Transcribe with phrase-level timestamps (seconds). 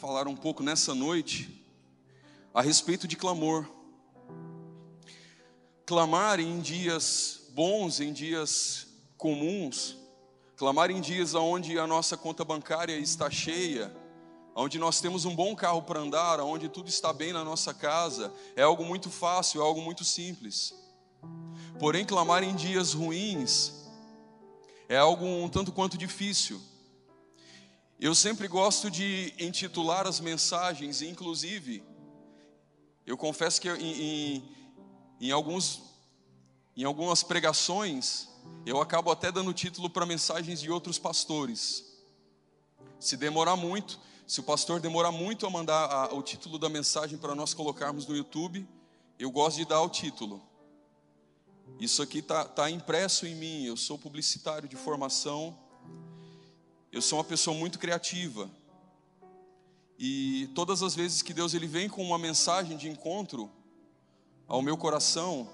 [0.00, 1.60] Falar um pouco nessa noite
[2.54, 3.68] a respeito de clamor.
[5.84, 9.96] Clamar em dias bons, em dias comuns,
[10.56, 13.92] clamar em dias onde a nossa conta bancária está cheia,
[14.54, 18.32] onde nós temos um bom carro para andar, onde tudo está bem na nossa casa,
[18.54, 20.72] é algo muito fácil, é algo muito simples.
[21.76, 23.72] Porém, clamar em dias ruins
[24.88, 26.62] é algo um tanto quanto difícil.
[28.00, 31.82] Eu sempre gosto de intitular as mensagens, inclusive,
[33.04, 34.56] eu confesso que em, em,
[35.20, 35.82] em, alguns,
[36.76, 38.28] em algumas pregações,
[38.64, 41.84] eu acabo até dando título para mensagens de outros pastores.
[43.00, 47.18] Se demorar muito, se o pastor demorar muito a mandar a, o título da mensagem
[47.18, 48.64] para nós colocarmos no YouTube,
[49.18, 50.40] eu gosto de dar o título.
[51.80, 55.58] Isso aqui está tá impresso em mim, eu sou publicitário de formação
[56.90, 58.50] eu sou uma pessoa muito criativa.
[59.98, 63.50] E todas as vezes que Deus ele vem com uma mensagem de encontro
[64.46, 65.48] ao meu coração,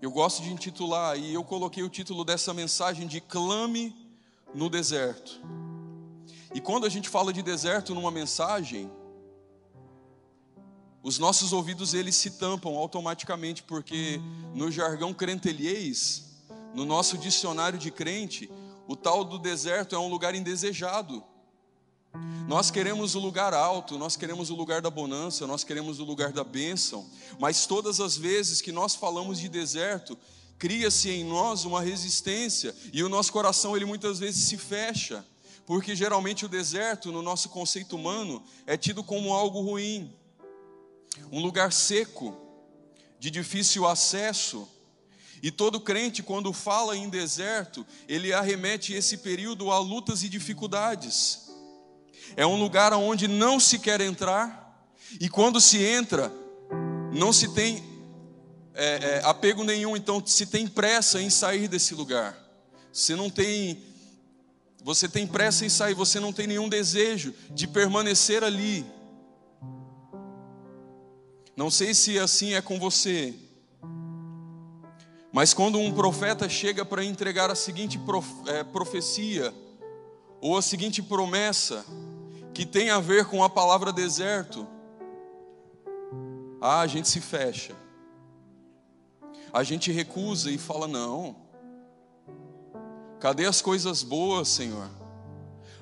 [0.00, 3.94] eu gosto de intitular e eu coloquei o título dessa mensagem de clame
[4.54, 5.40] no deserto.
[6.54, 8.90] E quando a gente fala de deserto numa mensagem,
[11.02, 14.20] os nossos ouvidos eles se tampam automaticamente, porque
[14.54, 16.42] no jargão crenteliês,
[16.74, 18.50] no nosso dicionário de crente,
[18.92, 21.24] o tal do deserto é um lugar indesejado.
[22.46, 26.30] Nós queremos o lugar alto, nós queremos o lugar da bonança, nós queremos o lugar
[26.30, 30.18] da bênção, mas todas as vezes que nós falamos de deserto,
[30.58, 35.24] cria-se em nós uma resistência e o nosso coração ele muitas vezes se fecha,
[35.64, 40.14] porque geralmente o deserto, no nosso conceito humano, é tido como algo ruim,
[41.30, 42.36] um lugar seco,
[43.18, 44.68] de difícil acesso,
[45.42, 51.50] e todo crente, quando fala em deserto, ele arremete esse período a lutas e dificuldades.
[52.36, 54.86] É um lugar onde não se quer entrar,
[55.20, 56.32] e quando se entra,
[57.12, 57.82] não se tem
[58.72, 62.38] é, é, apego nenhum, então se tem pressa em sair desse lugar.
[62.92, 63.82] Você não tem,
[64.84, 68.86] você tem pressa em sair, você não tem nenhum desejo de permanecer ali.
[71.56, 73.34] Não sei se assim é com você,
[75.32, 77.98] mas quando um profeta chega para entregar a seguinte
[78.46, 79.52] é, profecia,
[80.42, 81.86] ou a seguinte promessa,
[82.52, 84.66] que tem a ver com a palavra deserto,
[86.60, 87.74] ah, a gente se fecha,
[89.50, 91.34] a gente recusa e fala: não,
[93.18, 94.90] cadê as coisas boas, Senhor?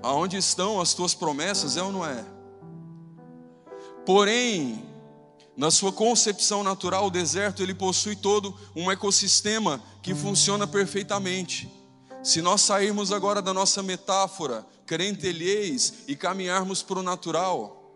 [0.00, 2.25] Aonde estão as tuas promessas, é ou não é?
[4.06, 4.90] Porém,
[5.60, 11.71] na sua concepção natural, o deserto ele possui todo um ecossistema que funciona perfeitamente.
[12.22, 17.94] Se nós sairmos agora da nossa metáfora crentelheis e caminharmos para o natural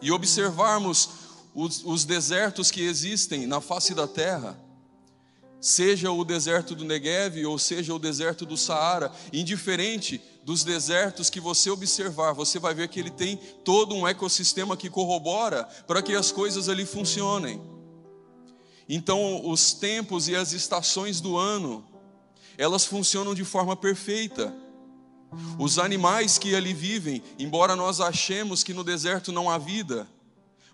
[0.00, 1.10] e observarmos
[1.54, 4.58] os, os desertos que existem na face da terra,
[5.60, 11.40] seja o deserto do Negev ou seja o deserto do Saara, indiferente dos desertos que
[11.40, 16.14] você observar, você vai ver que ele tem todo um ecossistema que corrobora para que
[16.14, 17.60] as coisas ali funcionem.
[18.88, 21.84] Então, os tempos e as estações do ano,
[22.58, 24.54] elas funcionam de forma perfeita.
[25.58, 30.06] Os animais que ali vivem, embora nós achemos que no deserto não há vida,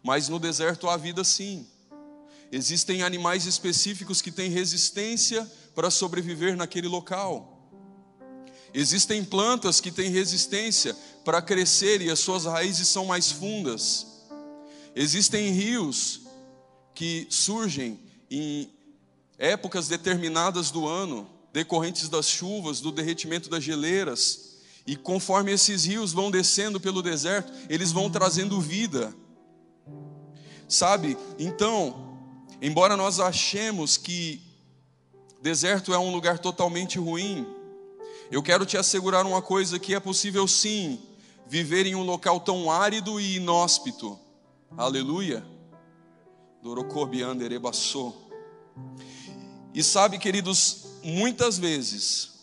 [0.03, 1.67] mas no deserto há vida sim.
[2.51, 7.58] Existem animais específicos que têm resistência para sobreviver naquele local.
[8.75, 14.07] Existem plantas que têm resistência para crescer e as suas raízes são mais fundas.
[14.95, 16.23] Existem rios
[16.95, 18.01] que surgem
[18.31, 18.71] em
[19.39, 24.57] épocas determinadas do ano, decorrentes das chuvas, do derretimento das geleiras,
[24.87, 29.15] e conforme esses rios vão descendo pelo deserto, eles vão trazendo vida.
[30.67, 31.17] Sabe?
[31.39, 32.19] Então,
[32.61, 34.41] embora nós achemos que
[35.43, 37.47] deserto é um lugar totalmente ruim,
[38.31, 41.01] eu quero te assegurar uma coisa: que é possível sim
[41.47, 44.19] viver em um local tão árido e inóspito.
[44.77, 45.45] Aleluia.
[49.73, 52.39] E sabe, queridos, muitas vezes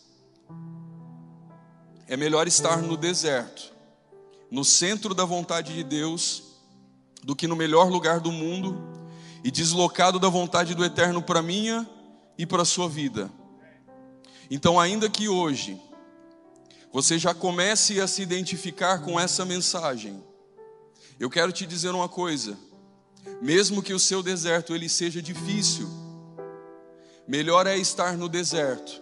[2.08, 3.74] é melhor estar no deserto,
[4.50, 6.44] no centro da vontade de Deus,
[7.24, 8.78] do que no melhor lugar do mundo
[9.44, 11.88] e deslocado da vontade do eterno para minha
[12.38, 13.30] e para a sua vida.
[14.50, 15.80] Então, ainda que hoje
[16.92, 20.24] você já comece a se identificar com essa mensagem,
[21.20, 22.58] eu quero te dizer uma coisa:
[23.42, 25.90] mesmo que o seu deserto ele seja difícil,
[27.28, 29.02] melhor é estar no deserto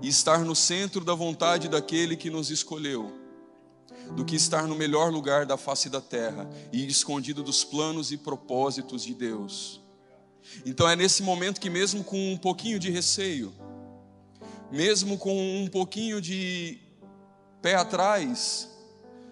[0.00, 3.12] e estar no centro da vontade daquele que nos escolheu,
[4.16, 8.16] do que estar no melhor lugar da face da terra e escondido dos planos e
[8.16, 9.80] propósitos de Deus.
[10.66, 13.52] Então é nesse momento que, mesmo com um pouquinho de receio,
[14.72, 16.78] mesmo com um pouquinho de
[17.60, 18.70] pé atrás,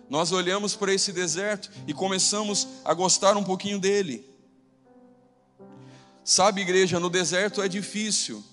[0.08, 4.28] nós olhamos para esse deserto e começamos a gostar um pouquinho dele.
[6.22, 8.44] Sabe, igreja, no deserto é difícil,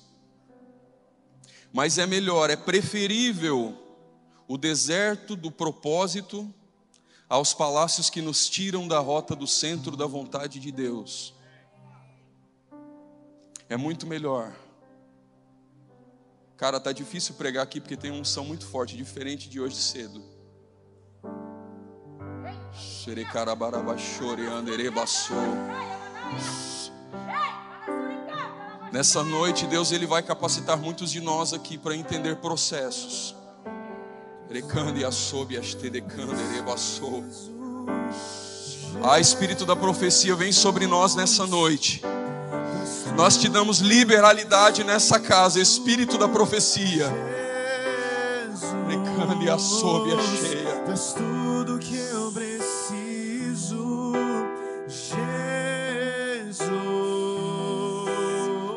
[1.73, 3.77] mas é melhor, é preferível
[4.47, 6.51] o deserto do propósito
[7.27, 11.33] aos palácios que nos tiram da rota do centro da vontade de Deus.
[13.67, 14.55] É muito melhor.
[16.57, 20.23] Cara, tá difícil pregar aqui porque tem um som muito forte, diferente de hoje cedo.
[28.91, 33.35] Nessa noite, Deus ele vai capacitar muitos de nós aqui para entender processos.
[39.03, 42.01] Ah, Espírito da profecia vem sobre nós nessa noite.
[43.15, 47.11] Nós te damos liberalidade nessa casa, Espírito da profecia.
[48.87, 50.83] Recande a sob a cheia.
[51.17, 54.13] tudo que eu preciso,
[54.87, 55.27] Jesus.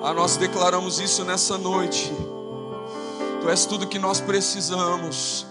[0.03, 2.11] Ah, nós declaramos isso nessa noite.
[3.43, 5.47] Tu és tudo que nós precisamos.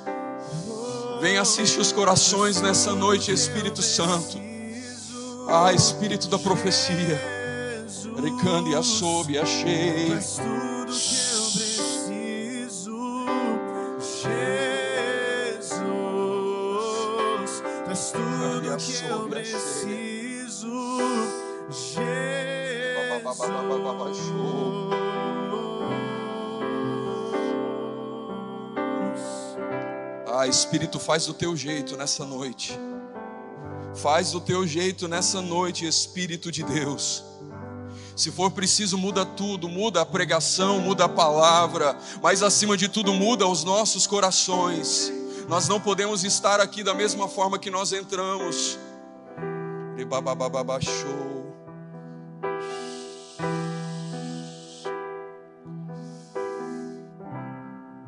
[1.21, 4.39] Vem assiste os corações nessa noite, Espírito Santo.
[5.47, 7.38] Ah, Espírito da profecia.
[8.21, 10.09] Recande a sob a cheia.
[10.09, 13.25] Faz tudo que eu preciso,
[13.99, 15.79] Jesus.
[17.85, 20.99] Faz tudo que eu preciso,
[21.71, 21.99] Jesus.
[30.27, 32.79] Ah, Espírito, faz do teu jeito nessa noite.
[33.95, 37.28] Faz do teu jeito nessa noite, Espírito de Deus.
[38.19, 43.13] Se for preciso, muda tudo, muda a pregação, muda a palavra, mas acima de tudo,
[43.13, 45.09] muda os nossos corações.
[45.47, 48.77] Nós não podemos estar aqui da mesma forma que nós entramos.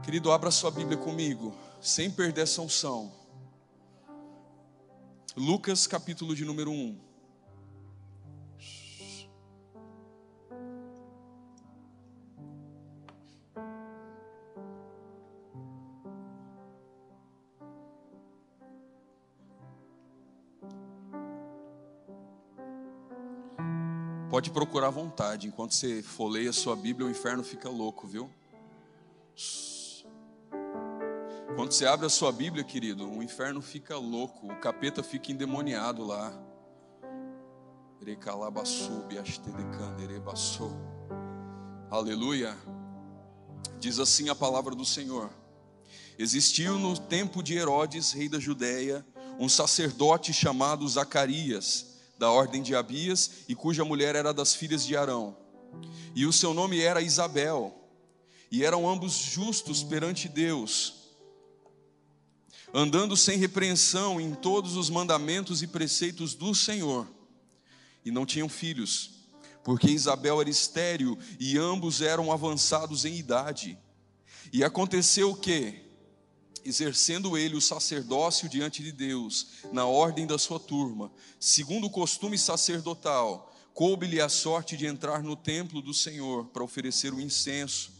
[0.04, 3.14] Querido, abra sua Bíblia comigo, sem perder essa unção.
[5.38, 7.11] Lucas, capítulo de número 1.
[24.32, 25.46] Pode procurar à vontade.
[25.46, 28.32] Enquanto você folheia a sua Bíblia, o inferno fica louco, viu?
[31.54, 36.06] Quando você abre a sua Bíblia, querido, o inferno fica louco, o capeta fica endemoniado
[36.06, 36.32] lá.
[41.90, 42.56] Aleluia.
[43.82, 45.30] Diz assim a palavra do Senhor:
[46.18, 49.06] Existiu no tempo de Herodes, rei da Judéia,
[49.38, 51.91] um sacerdote chamado Zacarias
[52.22, 55.36] da ordem de Abias, e cuja mulher era das filhas de Arão.
[56.14, 57.74] E o seu nome era Isabel,
[58.52, 61.10] e eram ambos justos perante Deus,
[62.72, 67.08] andando sem repreensão em todos os mandamentos e preceitos do Senhor.
[68.06, 69.14] E não tinham filhos,
[69.64, 73.76] porque Isabel era estéril e ambos eram avançados em idade.
[74.54, 75.82] E aconteceu que,
[76.64, 82.38] exercendo ele o sacerdócio diante de Deus, na ordem da sua turma, segundo o costume
[82.38, 87.92] sacerdotal, coube-lhe a sorte de entrar no templo do Senhor para oferecer o incenso.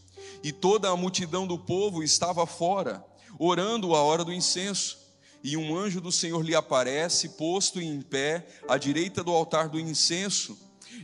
[0.42, 3.04] E toda a multidão do povo estava fora,
[3.38, 4.98] orando a hora do incenso.
[5.42, 9.80] E um anjo do Senhor lhe aparece, posto em pé, à direita do altar do
[9.80, 10.56] incenso.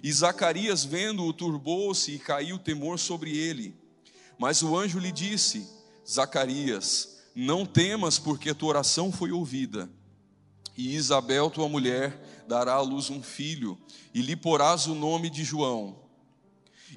[0.02, 3.74] E Zacarias, vendo-o, turbou-se e caiu temor sobre ele.
[4.38, 5.66] Mas o anjo lhe disse:
[6.08, 9.88] Zacarias, não temas, porque tua oração foi ouvida.
[10.76, 13.78] E Isabel, tua mulher, dará à luz um filho,
[14.12, 15.96] e lhe porás o nome de João.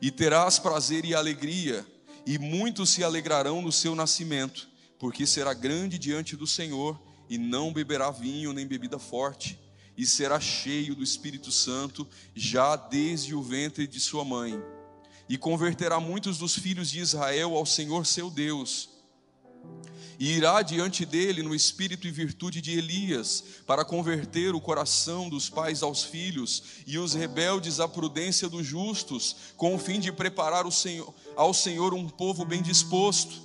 [0.01, 1.85] E terás prazer e alegria,
[2.25, 4.67] e muitos se alegrarão no seu nascimento,
[4.97, 9.59] porque será grande diante do Senhor, e não beberá vinho nem bebida forte,
[9.95, 14.59] e será cheio do Espírito Santo já desde o ventre de sua mãe.
[15.29, 18.91] E converterá muitos dos filhos de Israel ao Senhor seu Deus
[20.21, 25.49] e irá diante dele no espírito e virtude de Elias, para converter o coração dos
[25.49, 30.71] pais aos filhos e os rebeldes à prudência dos justos, com o fim de preparar
[30.71, 33.41] Senhor, ao Senhor um povo bem disposto.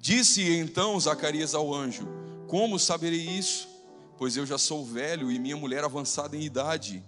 [0.00, 2.04] Disse então Zacarias ao anjo:
[2.48, 3.68] Como saberei isso?
[4.18, 7.00] Pois eu já sou velho e minha mulher avançada em idade.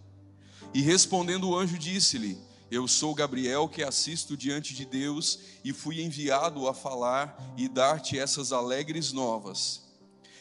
[0.73, 2.38] E respondendo o anjo, disse-lhe:
[2.73, 8.19] eu sou Gabriel que assisto diante de Deus e fui enviado a falar e dar-te
[8.19, 9.83] essas alegres novas.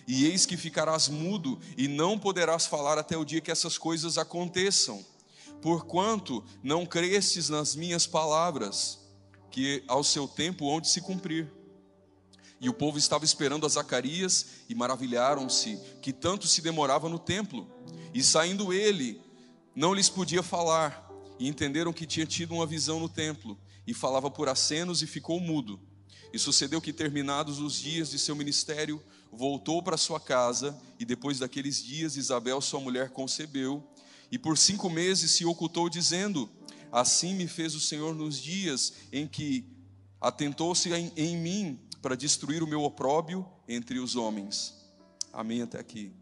[0.07, 4.17] E eis que ficarás mudo e não poderás falar até o dia que essas coisas
[4.17, 5.05] aconteçam,
[5.61, 8.97] porquanto não crestes nas minhas palavras,
[9.51, 11.51] que ao seu tempo hão de se cumprir.
[12.61, 17.69] E o povo estava esperando a Zacarias e maravilharam-se que tanto se demorava no templo.
[18.13, 19.21] E saindo ele,
[19.75, 21.10] não lhes podia falar
[21.41, 23.57] e entenderam que tinha tido uma visão no templo,
[23.87, 25.79] e falava por acenos e ficou mudo.
[26.31, 31.39] E sucedeu que, terminados os dias de seu ministério, voltou para sua casa, e depois
[31.39, 33.83] daqueles dias, Isabel, sua mulher, concebeu,
[34.31, 36.47] e por cinco meses se ocultou, dizendo:
[36.91, 39.65] Assim me fez o Senhor nos dias em que
[40.21, 44.75] atentou-se em, em mim para destruir o meu opróbio entre os homens.
[45.33, 46.13] Amém até aqui.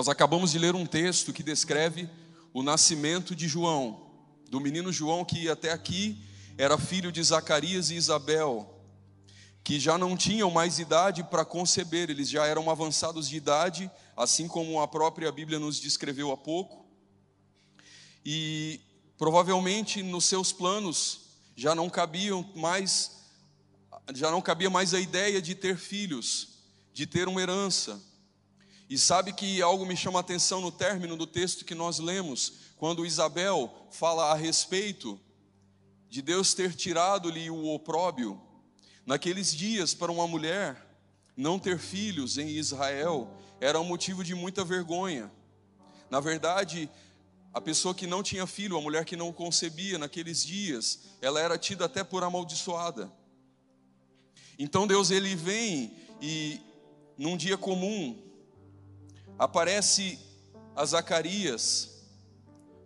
[0.00, 2.08] Nós acabamos de ler um texto que descreve
[2.54, 4.10] o nascimento de João,
[4.48, 6.24] do menino João que até aqui
[6.56, 8.80] era filho de Zacarias e Isabel,
[9.62, 14.48] que já não tinham mais idade para conceber, eles já eram avançados de idade, assim
[14.48, 16.86] como a própria Bíblia nos descreveu há pouco.
[18.24, 18.80] E
[19.18, 23.18] provavelmente nos seus planos já não cabiam mais
[24.14, 26.48] já não cabia mais a ideia de ter filhos,
[26.90, 28.08] de ter uma herança.
[28.90, 32.54] E sabe que algo me chama a atenção no término do texto que nós lemos,
[32.76, 35.18] quando Isabel fala a respeito
[36.08, 38.42] de Deus ter tirado-lhe o opróbio.
[39.06, 40.98] Naqueles dias, para uma mulher,
[41.36, 45.30] não ter filhos em Israel era um motivo de muita vergonha.
[46.10, 46.90] Na verdade,
[47.54, 51.56] a pessoa que não tinha filho, a mulher que não concebia naqueles dias, ela era
[51.56, 53.08] tida até por amaldiçoada.
[54.58, 56.60] Então Deus ele vem e
[57.16, 58.29] num dia comum,
[59.40, 60.18] aparece
[60.76, 62.04] a Zacarias,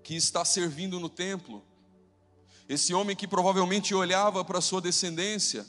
[0.04, 1.64] que está servindo no templo.
[2.68, 5.66] Esse homem que provavelmente olhava para sua descendência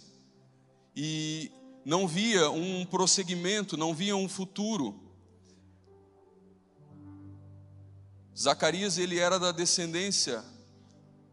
[0.95, 1.51] e
[1.83, 5.01] não via um prosseguimento, não via um futuro.
[8.37, 10.45] Zacarias ele era da descendência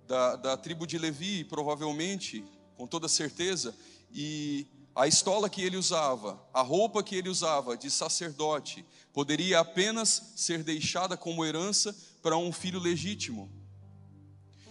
[0.08, 2.42] da, da tribo de Levi, provavelmente,
[2.74, 3.76] com toda certeza,
[4.10, 10.32] e a estola que ele usava, a roupa que ele usava de sacerdote, poderia apenas
[10.36, 13.50] ser deixada como herança para um filho legítimo.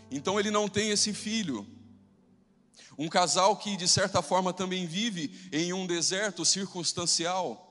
[0.09, 1.65] Então ele não tem esse filho.
[2.97, 7.67] Um casal que de certa forma também vive em um deserto circunstancial.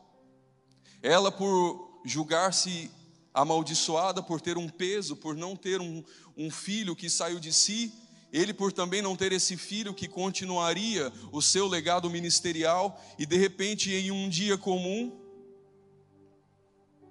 [1.02, 2.90] Ela por julgar-se
[3.32, 6.02] amaldiçoada por ter um peso, por não ter um,
[6.36, 7.92] um filho que saiu de si,
[8.32, 13.36] ele por também não ter esse filho que continuaria o seu legado ministerial, e de
[13.36, 15.18] repente, em um dia comum,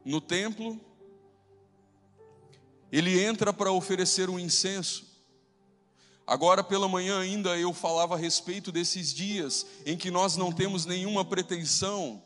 [0.05, 0.79] no templo,
[2.91, 5.07] ele entra para oferecer um incenso.
[6.25, 10.85] Agora pela manhã ainda eu falava a respeito desses dias em que nós não temos
[10.85, 12.23] nenhuma pretensão,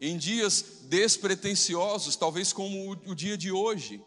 [0.00, 4.02] em dias despretensiosos, talvez como o dia de hoje,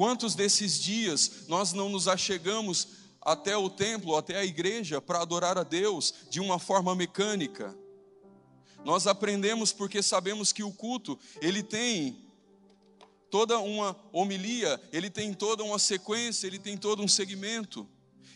[0.00, 2.88] Quantos desses dias nós não nos achegamos
[3.20, 7.76] até o templo, até a igreja, para adorar a Deus de uma forma mecânica?
[8.82, 12.16] Nós aprendemos porque sabemos que o culto, ele tem
[13.30, 17.86] toda uma homilia, ele tem toda uma sequência, ele tem todo um segmento.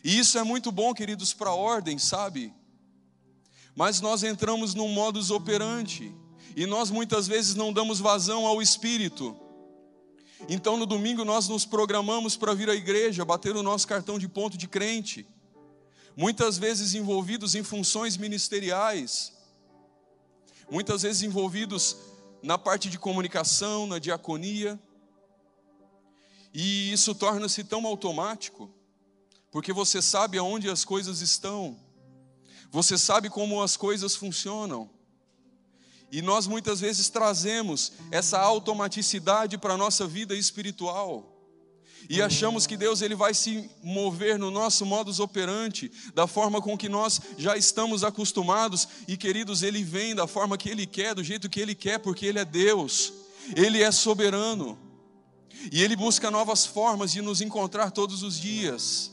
[0.04, 2.52] E isso é muito bom, queridos, para a ordem, sabe?
[3.74, 6.14] Mas nós entramos num modus operandi,
[6.54, 9.34] e nós muitas vezes não damos vazão ao Espírito.
[10.48, 14.28] Então no domingo nós nos programamos para vir à igreja, bater o nosso cartão de
[14.28, 15.26] ponto de crente,
[16.16, 19.32] muitas vezes envolvidos em funções ministeriais,
[20.70, 21.96] muitas vezes envolvidos
[22.42, 24.78] na parte de comunicação, na diaconia,
[26.52, 28.70] e isso torna-se tão automático,
[29.50, 31.78] porque você sabe aonde as coisas estão,
[32.70, 34.90] você sabe como as coisas funcionam,
[36.10, 41.30] e nós muitas vezes trazemos essa automaticidade para a nossa vida espiritual.
[42.08, 46.76] e achamos que Deus ele vai se mover no nosso modus operandi, da forma com
[46.76, 51.24] que nós já estamos acostumados, e queridos, ele vem da forma que ele quer, do
[51.24, 53.12] jeito que ele quer, porque ele é Deus,
[53.56, 54.78] ele é soberano,
[55.72, 59.10] e ele busca novas formas de nos encontrar todos os dias.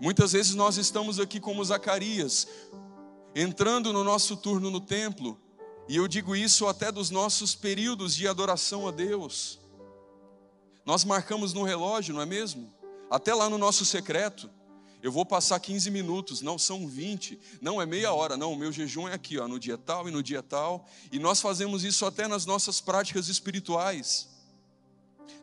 [0.00, 2.46] Muitas vezes nós estamos aqui como Zacarias,
[3.38, 5.38] entrando no nosso turno no templo,
[5.86, 9.60] e eu digo isso até dos nossos períodos de adoração a Deus.
[10.86, 12.72] Nós marcamos no relógio, não é mesmo?
[13.10, 14.48] Até lá no nosso secreto.
[15.02, 18.54] Eu vou passar 15 minutos, não são 20, não é meia hora, não.
[18.54, 20.88] O meu jejum é aqui, ó, no dia tal e no dia tal.
[21.12, 24.30] E nós fazemos isso até nas nossas práticas espirituais.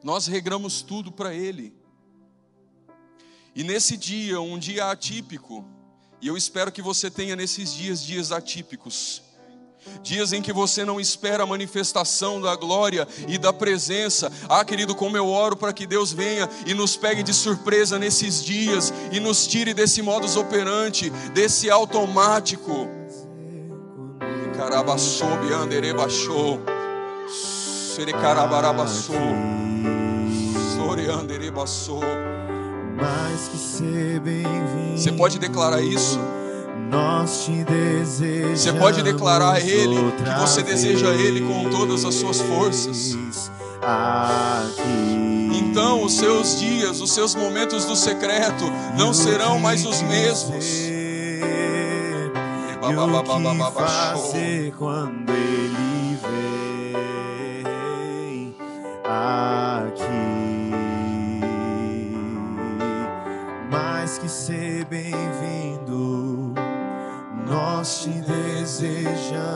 [0.01, 1.75] Nós regramos tudo para Ele.
[3.55, 5.63] E nesse dia, um dia atípico,
[6.23, 9.21] e eu espero que você tenha nesses dias dias atípicos,
[10.01, 14.31] Dias em que você não espera a manifestação da glória e da presença.
[14.47, 18.41] Ah, querido, como eu oro para que Deus venha e nos pegue de surpresa nesses
[18.41, 22.87] dias e nos tire desse modus operante, desse automático.
[27.93, 29.17] Serecarabarabasou.
[30.77, 32.01] Soreanderebassou.
[34.95, 36.19] Você pode declarar isso?
[36.89, 38.59] Nós te desejamos.
[38.59, 43.17] Você pode declarar a Ele que você deseja a Ele com todas as suas forças.
[45.53, 50.65] Então os seus dias, os seus momentos do secreto não serão mais os mesmos.
[50.65, 51.41] E
[52.95, 53.29] o que
[53.73, 58.55] fazer quando ele vem
[59.03, 60.32] aqui?
[64.03, 66.53] Mais que ser bem-vindo,
[67.47, 69.53] nós te desejamos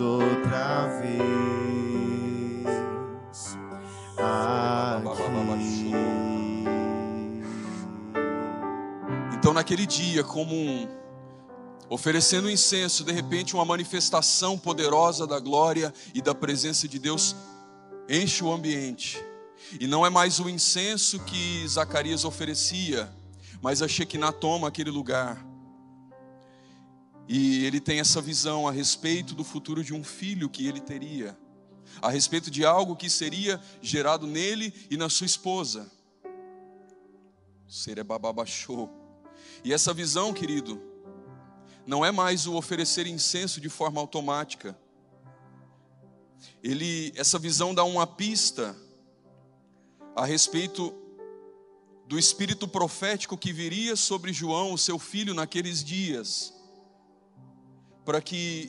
[0.00, 2.66] outra vez
[5.54, 5.92] aqui.
[9.38, 10.88] Então naquele dia, como um
[11.88, 17.36] oferecendo incenso, de repente uma manifestação poderosa da glória e da presença de Deus
[18.08, 19.24] enche o ambiente.
[19.78, 23.08] E não é mais o incenso que Zacarias oferecia,
[23.60, 25.44] mas a Shekinah toma aquele lugar.
[27.28, 31.38] E ele tem essa visão a respeito do futuro de um filho que ele teria,
[32.02, 35.90] a respeito de algo que seria gerado nele e na sua esposa.
[37.68, 38.90] Serebababachou.
[39.62, 40.80] E essa visão, querido,
[41.86, 44.76] não é mais o oferecer incenso de forma automática.
[46.62, 48.76] Ele, essa visão dá uma pista
[50.16, 50.94] a respeito
[52.10, 56.52] do espírito profético que viria sobre João, o seu filho, naqueles dias,
[58.04, 58.68] para que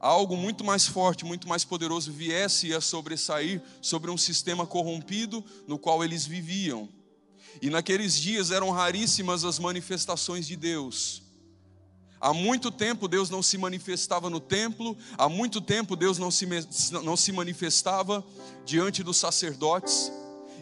[0.00, 5.78] algo muito mais forte, muito mais poderoso viesse a sobressair sobre um sistema corrompido no
[5.78, 6.88] qual eles viviam.
[7.62, 11.22] E naqueles dias eram raríssimas as manifestações de Deus.
[12.20, 16.48] Há muito tempo Deus não se manifestava no templo, há muito tempo Deus não se,
[16.90, 18.26] não se manifestava
[18.64, 20.10] diante dos sacerdotes,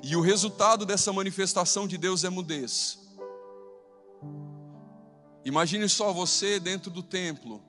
[0.06, 2.98] e o resultado dessa manifestação de Deus é mudez.
[5.46, 7.62] Imagine só você dentro do templo,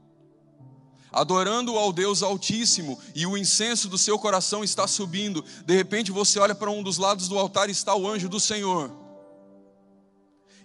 [1.13, 5.45] adorando ao Deus Altíssimo, e o incenso do seu coração está subindo.
[5.65, 8.39] De repente você olha para um dos lados do altar e está o anjo do
[8.39, 8.91] Senhor.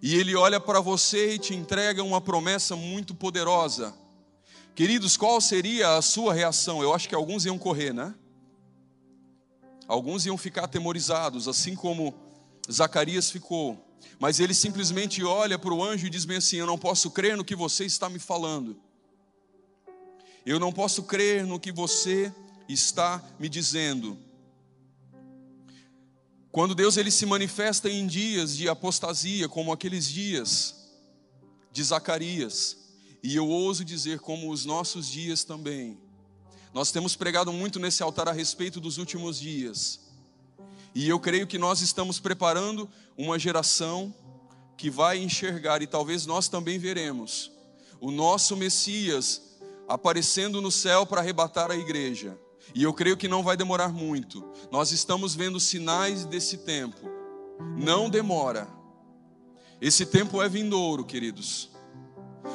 [0.03, 3.95] E ele olha para você e te entrega uma promessa muito poderosa.
[4.75, 6.83] Queridos, qual seria a sua reação?
[6.83, 8.13] Eu acho que alguns iam correr, né?
[9.91, 12.15] Alguns iam ficar atemorizados, assim como
[12.71, 13.77] Zacarias ficou.
[14.21, 17.37] Mas ele simplesmente olha para o anjo e diz bem assim: Eu não posso crer
[17.37, 18.81] no que você está me falando.
[20.47, 22.33] Eu não posso crer no que você
[22.69, 24.17] está me dizendo.
[26.53, 30.89] Quando Deus ele se manifesta em dias de apostasia, como aqueles dias
[31.73, 32.77] de Zacarias,
[33.25, 35.99] e eu ouso dizer como os nossos dias também.
[36.73, 40.01] Nós temos pregado muito nesse altar a respeito dos últimos dias.
[40.95, 44.15] E eu creio que nós estamos preparando uma geração
[44.77, 47.51] que vai enxergar, e talvez nós também veremos,
[48.01, 49.43] o nosso Messias
[49.87, 52.39] aparecendo no céu para arrebatar a igreja.
[52.75, 54.49] E eu creio que não vai demorar muito.
[54.71, 57.11] Nós estamos vendo sinais desse tempo.
[57.77, 58.69] Não demora.
[59.81, 61.70] Esse tempo é vindouro, queridos.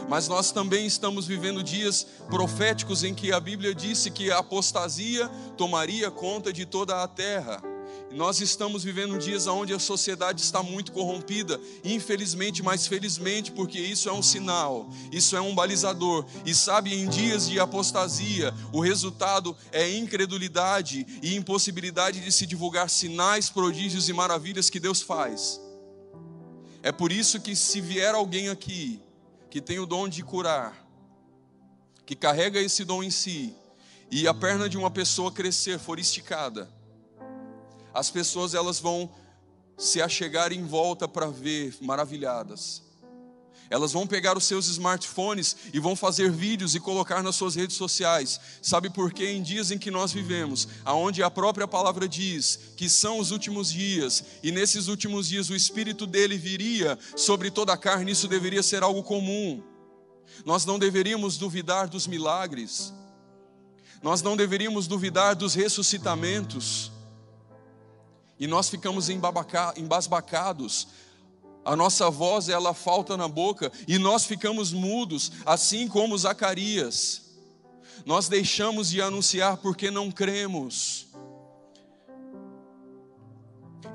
[0.09, 5.27] Mas nós também estamos vivendo dias proféticos em que a Bíblia disse que a apostasia
[5.57, 7.61] tomaria conta de toda a terra.
[8.11, 14.07] Nós estamos vivendo dias onde a sociedade está muito corrompida, infelizmente, mas felizmente, porque isso
[14.07, 16.25] é um sinal, isso é um balizador.
[16.45, 22.89] E sabe, em dias de apostasia, o resultado é incredulidade e impossibilidade de se divulgar
[22.89, 25.59] sinais, prodígios e maravilhas que Deus faz.
[26.81, 29.01] É por isso que, se vier alguém aqui
[29.49, 30.85] que tem o dom de curar,
[32.05, 33.55] que carrega esse dom em si,
[34.11, 36.69] e a perna de uma pessoa crescer, for esticada,
[37.93, 39.09] as pessoas elas vão
[39.77, 42.84] se achegar em volta para ver, maravilhadas.
[43.69, 47.75] Elas vão pegar os seus smartphones e vão fazer vídeos e colocar nas suas redes
[47.75, 48.39] sociais.
[48.61, 49.31] Sabe por quê?
[49.31, 53.71] Em dias em que nós vivemos, aonde a própria palavra diz que são os últimos
[53.71, 58.61] dias, e nesses últimos dias o espírito dele viria sobre toda a carne, isso deveria
[58.61, 59.63] ser algo comum.
[60.45, 62.93] Nós não deveríamos duvidar dos milagres.
[64.01, 66.91] Nós não deveríamos duvidar dos ressuscitamentos
[68.39, 70.87] e nós ficamos embasbacados.
[71.65, 77.23] A nossa voz ela falta na boca e nós ficamos mudos, assim como Zacarias.
[78.05, 81.07] Nós deixamos de anunciar porque não cremos.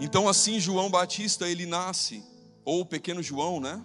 [0.00, 2.24] Então assim João Batista ele nasce,
[2.64, 3.80] ou o pequeno João, né?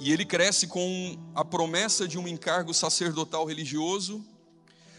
[0.00, 4.24] E ele cresce com a promessa de um encargo sacerdotal religioso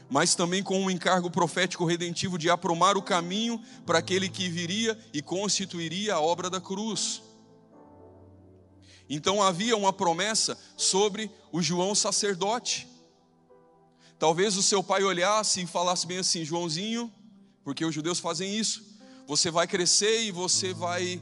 [0.09, 4.97] mas também com um encargo profético redentivo de aprumar o caminho para aquele que viria
[5.13, 7.21] e constituiria a obra da cruz.
[9.09, 12.87] Então havia uma promessa sobre o João sacerdote.
[14.19, 17.13] Talvez o seu pai olhasse e falasse bem assim: Joãozinho,
[17.63, 18.83] porque os judeus fazem isso,
[19.27, 21.21] você vai crescer e você vai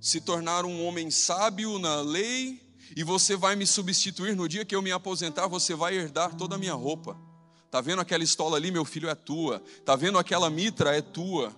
[0.00, 2.60] se tornar um homem sábio na lei,
[2.96, 6.54] e você vai me substituir no dia que eu me aposentar, você vai herdar toda
[6.54, 7.27] a minha roupa.
[7.70, 9.62] Tá vendo aquela estola ali, meu filho, é tua.
[9.84, 11.54] Tá vendo aquela mitra, é tua.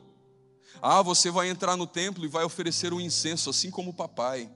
[0.83, 4.51] Ah, você vai entrar no templo e vai oferecer o incenso, assim como o papai.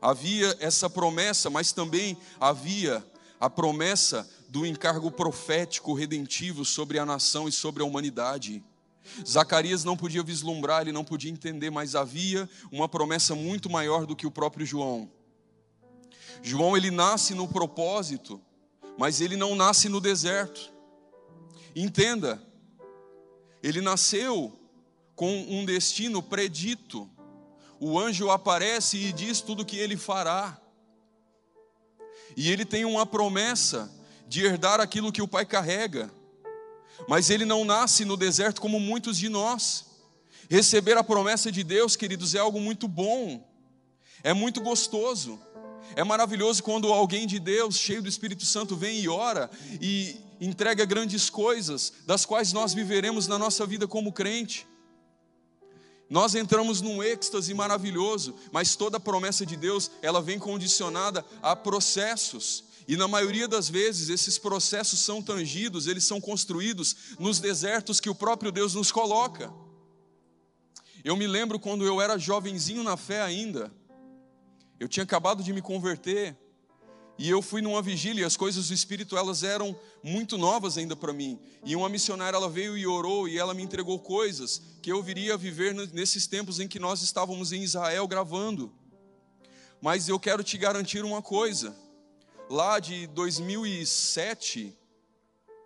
[0.00, 3.04] Havia essa promessa, mas também havia
[3.40, 8.64] a promessa do encargo profético redentivo sobre a nação e sobre a humanidade.
[9.26, 14.16] Zacarias não podia vislumbrar, ele não podia entender, mas havia uma promessa muito maior do
[14.16, 15.10] que o próprio João.
[16.42, 18.40] João ele nasce no propósito
[18.98, 20.72] mas ele não nasce no deserto.
[21.74, 22.42] Entenda,
[23.62, 24.58] ele nasceu
[25.14, 27.08] com um destino predito.
[27.78, 30.60] O anjo aparece e diz tudo o que ele fará.
[32.36, 33.88] E ele tem uma promessa
[34.26, 36.10] de herdar aquilo que o pai carrega.
[37.08, 39.86] Mas ele não nasce no deserto como muitos de nós.
[40.50, 43.48] Receber a promessa de Deus, queridos, é algo muito bom,
[44.24, 45.38] é muito gostoso.
[45.96, 50.84] É maravilhoso quando alguém de Deus, cheio do Espírito Santo, vem e ora e entrega
[50.84, 54.66] grandes coisas, das quais nós viveremos na nossa vida como crente.
[56.08, 62.64] Nós entramos num êxtase maravilhoso, mas toda promessa de Deus, ela vem condicionada a processos.
[62.86, 68.08] E na maioria das vezes, esses processos são tangidos, eles são construídos nos desertos que
[68.08, 69.52] o próprio Deus nos coloca.
[71.04, 73.70] Eu me lembro quando eu era jovenzinho na fé ainda,
[74.78, 76.36] eu tinha acabado de me converter
[77.18, 80.94] e eu fui numa vigília, e as coisas do Espírito elas eram muito novas ainda
[80.94, 81.36] para mim.
[81.64, 85.34] E uma missionária ela veio e orou e ela me entregou coisas que eu viria
[85.34, 88.72] a viver nesses tempos em que nós estávamos em Israel gravando.
[89.82, 91.76] Mas eu quero te garantir uma coisa.
[92.48, 94.72] Lá de 2007,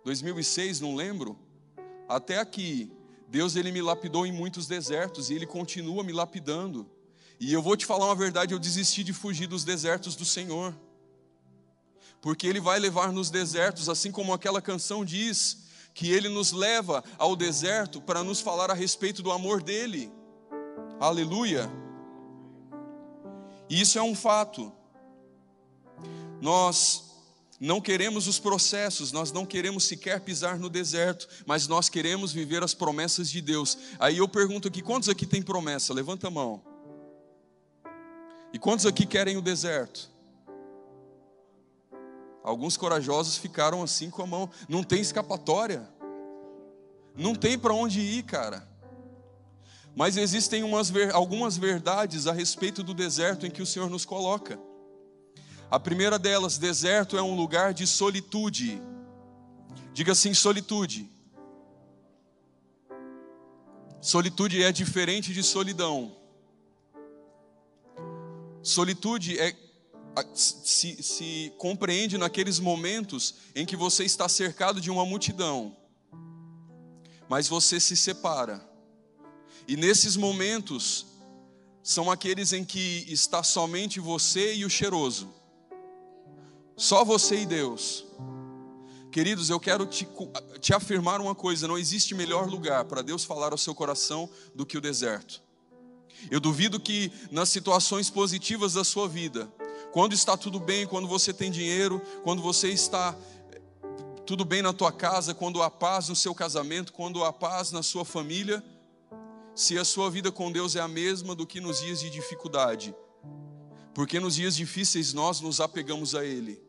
[0.03, 1.37] 2006, não lembro,
[2.09, 2.91] até aqui,
[3.27, 6.89] Deus ele me lapidou em muitos desertos e ele continua me lapidando.
[7.43, 10.73] E eu vou te falar uma verdade: eu desisti de fugir dos desertos do Senhor,
[12.21, 17.03] porque Ele vai levar nos desertos, assim como aquela canção diz, que Ele nos leva
[17.17, 20.09] ao deserto para nos falar a respeito do amor dEle.
[21.01, 21.69] Aleluia!
[23.69, 24.71] E isso é um fato.
[26.39, 27.11] Nós
[27.59, 32.63] não queremos os processos, nós não queremos sequer pisar no deserto, mas nós queremos viver
[32.63, 33.77] as promessas de Deus.
[33.99, 35.93] Aí eu pergunto aqui: quantos aqui tem promessa?
[35.93, 36.72] Levanta a mão.
[38.53, 40.13] E quantos aqui querem o deserto?
[42.43, 44.49] Alguns corajosos ficaram assim com a mão.
[44.69, 45.89] Não tem escapatória.
[47.15, 48.67] Não tem para onde ir, cara.
[49.95, 54.59] Mas existem umas, algumas verdades a respeito do deserto em que o Senhor nos coloca.
[55.71, 58.79] A primeira delas, deserto é um lugar de solitude.
[59.93, 61.09] Diga assim: solitude.
[64.01, 66.22] Solitude é diferente de solidão.
[68.63, 69.53] Solitude é
[70.33, 75.75] se, se, compreende naqueles momentos em que você está cercado de uma multidão,
[77.27, 78.63] mas você se separa.
[79.67, 81.05] E nesses momentos
[81.81, 85.33] são aqueles em que está somente você e o cheiroso.
[86.77, 88.05] Só você e Deus.
[89.11, 90.07] Queridos, eu quero te,
[90.59, 94.65] te afirmar uma coisa: não existe melhor lugar para Deus falar ao seu coração do
[94.65, 95.41] que o deserto.
[96.29, 99.51] Eu duvido que nas situações positivas da sua vida,
[99.91, 103.15] quando está tudo bem, quando você tem dinheiro, quando você está
[103.51, 103.61] eh,
[104.25, 107.83] tudo bem na tua casa, quando há paz no seu casamento, quando há paz na
[107.83, 108.63] sua família,
[109.55, 112.95] se a sua vida com Deus é a mesma do que nos dias de dificuldade.
[113.93, 116.59] Porque nos dias difíceis nós nos apegamos a Ele.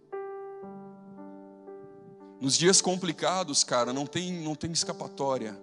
[2.40, 5.58] Nos dias complicados, cara, não tem, não tem escapatória.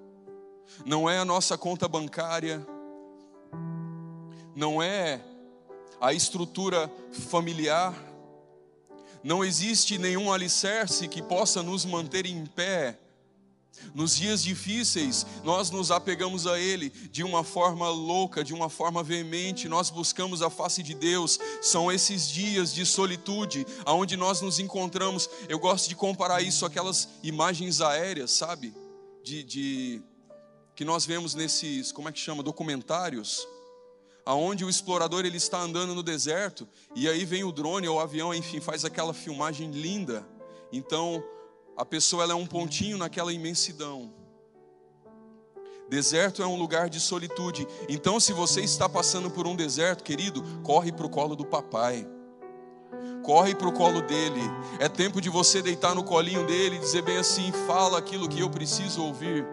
[0.84, 2.66] Não é a nossa conta bancária,
[4.56, 5.22] não é
[6.00, 6.92] a estrutura
[7.30, 7.94] familiar,
[9.24, 12.98] não existe nenhum alicerce que possa nos manter em pé
[13.94, 19.04] nos dias difíceis, nós nos apegamos a Ele de uma forma louca, de uma forma
[19.04, 21.40] veemente, nós buscamos a face de Deus.
[21.62, 25.30] São esses dias de solitude aonde nós nos encontramos.
[25.50, 28.74] Eu gosto de comparar isso àquelas imagens aéreas, sabe?
[29.24, 30.02] De, de
[30.76, 33.46] que nós vemos nesses, como é que chama, documentários,
[34.26, 38.00] aonde o explorador ele está andando no deserto e aí vem o drone ou o
[38.00, 40.26] avião, enfim, faz aquela filmagem linda.
[40.72, 41.24] Então,
[41.76, 44.14] a pessoa ela é um pontinho naquela imensidão.
[45.90, 47.68] Deserto é um lugar de solitude.
[47.90, 52.08] Então, se você está passando por um deserto, querido, corre para o colo do papai.
[53.24, 54.42] Corre para o colo dele.
[54.80, 58.40] É tempo de você deitar no colinho dele e dizer bem assim: fala aquilo que
[58.40, 59.46] eu preciso ouvir.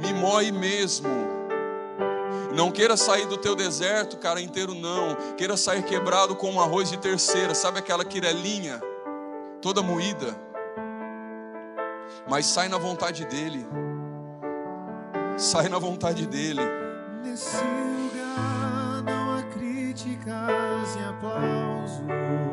[0.00, 1.39] Me moe mesmo.
[2.54, 5.14] Não queira sair do teu deserto, cara, inteiro, não.
[5.36, 7.54] Queira sair quebrado com um arroz de terceira.
[7.54, 8.80] Sabe aquela quirelinha
[9.60, 10.50] toda moída?
[12.28, 13.66] mas sai na vontade dEle.
[15.36, 16.60] Sai na vontade dEle.
[17.22, 22.49] Nesse lugar não há críticas e aplausos.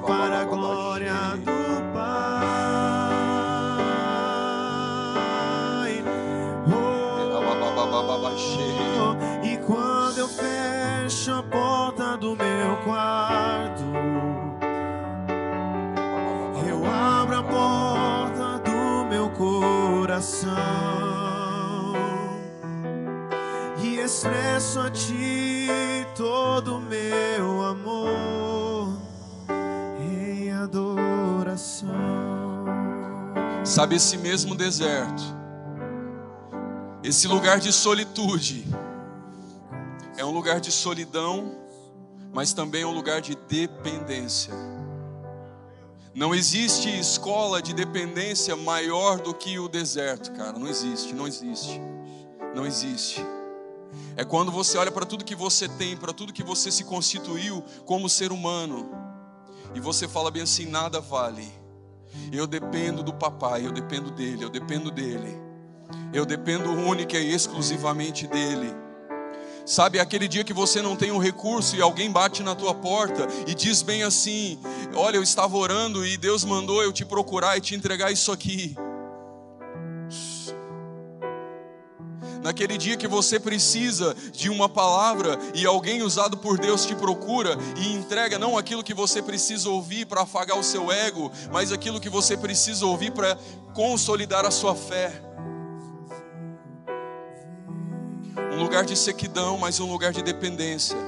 [0.00, 0.21] Homens,
[33.82, 35.20] Sabe esse mesmo deserto,
[37.02, 38.64] esse lugar de solitude,
[40.16, 41.52] é um lugar de solidão,
[42.32, 44.54] mas também é um lugar de dependência.
[46.14, 50.56] Não existe escola de dependência maior do que o deserto, cara.
[50.56, 51.80] Não existe, não existe.
[52.54, 53.20] Não existe.
[54.16, 57.64] É quando você olha para tudo que você tem, para tudo que você se constituiu
[57.84, 58.88] como ser humano,
[59.74, 61.61] e você fala bem assim: nada vale.
[62.32, 65.40] Eu dependo do papai, eu dependo dele, eu dependo dele.
[66.12, 68.74] Eu dependo única e exclusivamente dele.
[69.64, 73.28] Sabe aquele dia que você não tem um recurso e alguém bate na tua porta
[73.46, 74.58] e diz bem assim:
[74.94, 78.74] Olha, eu estava orando e Deus mandou eu te procurar e te entregar isso aqui.
[82.42, 87.56] Naquele dia que você precisa de uma palavra e alguém usado por Deus te procura
[87.78, 92.00] e entrega não aquilo que você precisa ouvir para afagar o seu ego, mas aquilo
[92.00, 93.38] que você precisa ouvir para
[93.72, 95.22] consolidar a sua fé.
[98.52, 100.98] Um lugar de sequidão, mas um lugar de dependência.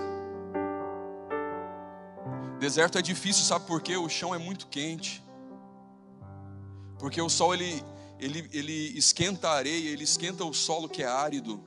[2.61, 3.97] Deserto é difícil, sabe por quê?
[3.97, 5.23] O chão é muito quente.
[6.99, 7.83] Porque o sol ele
[8.25, 11.63] ele, ele esquenta a areia, ele esquenta o solo que é árido.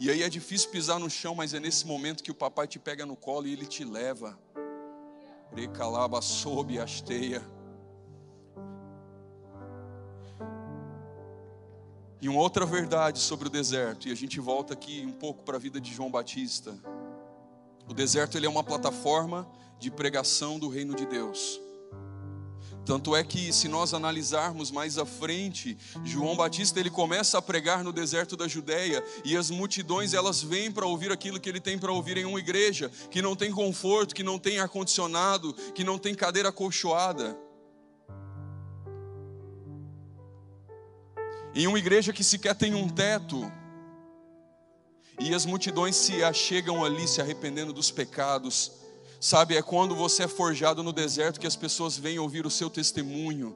[0.00, 2.76] E aí é difícil pisar no chão, mas é nesse momento que o papai te
[2.76, 4.36] pega no colo e ele te leva.
[5.54, 7.40] Recalaba sob a hasteia.
[12.20, 15.56] E uma outra verdade sobre o deserto, e a gente volta aqui um pouco para
[15.56, 16.76] a vida de João Batista.
[17.88, 21.60] O deserto ele é uma plataforma de pregação do reino de Deus.
[22.90, 27.84] Tanto é que se nós analisarmos mais à frente, João Batista ele começa a pregar
[27.84, 31.78] no deserto da Judéia e as multidões elas vêm para ouvir aquilo que ele tem
[31.78, 35.84] para ouvir em uma igreja que não tem conforto, que não tem ar condicionado, que
[35.84, 37.38] não tem cadeira acolchoada.
[41.54, 43.40] Em uma igreja que sequer tem um teto,
[45.20, 48.79] e as multidões se achegam ali, se arrependendo dos pecados.
[49.20, 52.70] Sabe, é quando você é forjado no deserto que as pessoas vêm ouvir o seu
[52.70, 53.54] testemunho.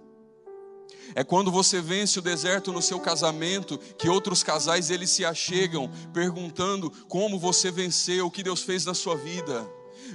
[1.14, 5.90] É quando você vence o deserto no seu casamento que outros casais eles se achegam
[6.12, 9.66] perguntando como você venceu, o que Deus fez na sua vida.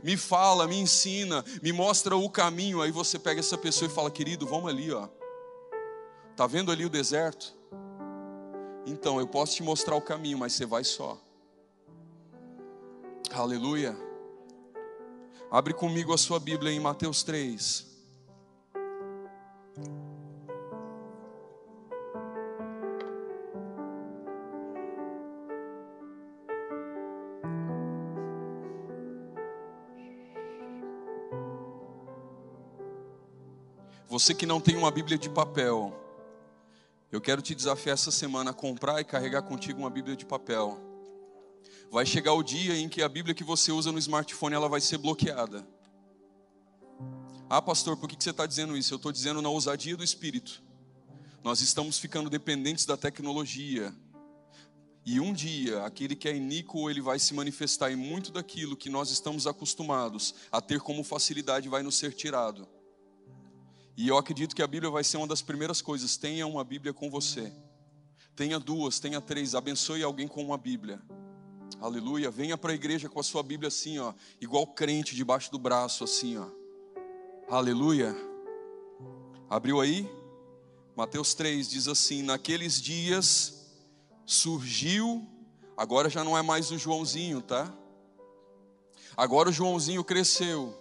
[0.04, 2.82] Me fala, me ensina, me mostra o caminho.
[2.82, 5.08] Aí você pega essa pessoa e fala: "Querido, vamos ali, ó.
[6.36, 7.58] Tá vendo ali o deserto?
[8.86, 11.20] Então, eu posso te mostrar o caminho, mas você vai só.
[13.32, 14.09] Aleluia.
[15.52, 17.88] Abre comigo a sua Bíblia em Mateus 3.
[34.08, 35.92] Você que não tem uma Bíblia de papel,
[37.12, 40.89] eu quero te desafiar essa semana a comprar e carregar contigo uma Bíblia de papel.
[41.92, 44.80] Vai chegar o dia em que a Bíblia que você usa no smartphone ela vai
[44.80, 45.68] ser bloqueada.
[47.50, 48.94] Ah, pastor, por que você está dizendo isso?
[48.94, 50.62] Eu estou dizendo na ousadia do Espírito.
[51.44, 53.92] Nós estamos ficando dependentes da tecnologia.
[55.04, 58.90] E um dia, aquele que é iníquo, ele vai se manifestar e muito daquilo que
[58.90, 62.68] nós estamos acostumados a ter como facilidade vai nos ser tirado.
[63.98, 66.18] E eu acredito que a Bíblia vai ser uma das primeiras coisas.
[66.18, 67.52] Tenha uma Bíblia com você.
[68.36, 69.56] Tenha duas, tenha três.
[69.56, 71.02] Abençoe alguém com uma Bíblia.
[71.82, 72.30] Aleluia.
[72.32, 76.04] Venha para a igreja com a sua Bíblia assim, ó, igual crente debaixo do braço
[76.04, 76.48] assim, ó.
[77.50, 78.16] Aleluia.
[79.50, 80.10] Abriu aí?
[80.96, 83.66] Mateus 3 diz assim: Naqueles dias
[84.26, 85.28] surgiu,
[85.76, 87.74] agora já não é mais o Joãozinho, tá?
[89.16, 90.76] Agora o Joãozinho cresceu.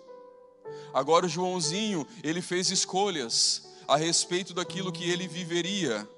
[0.92, 6.08] Agora o Joãozinho, ele fez escolhas a respeito daquilo que ele viveria.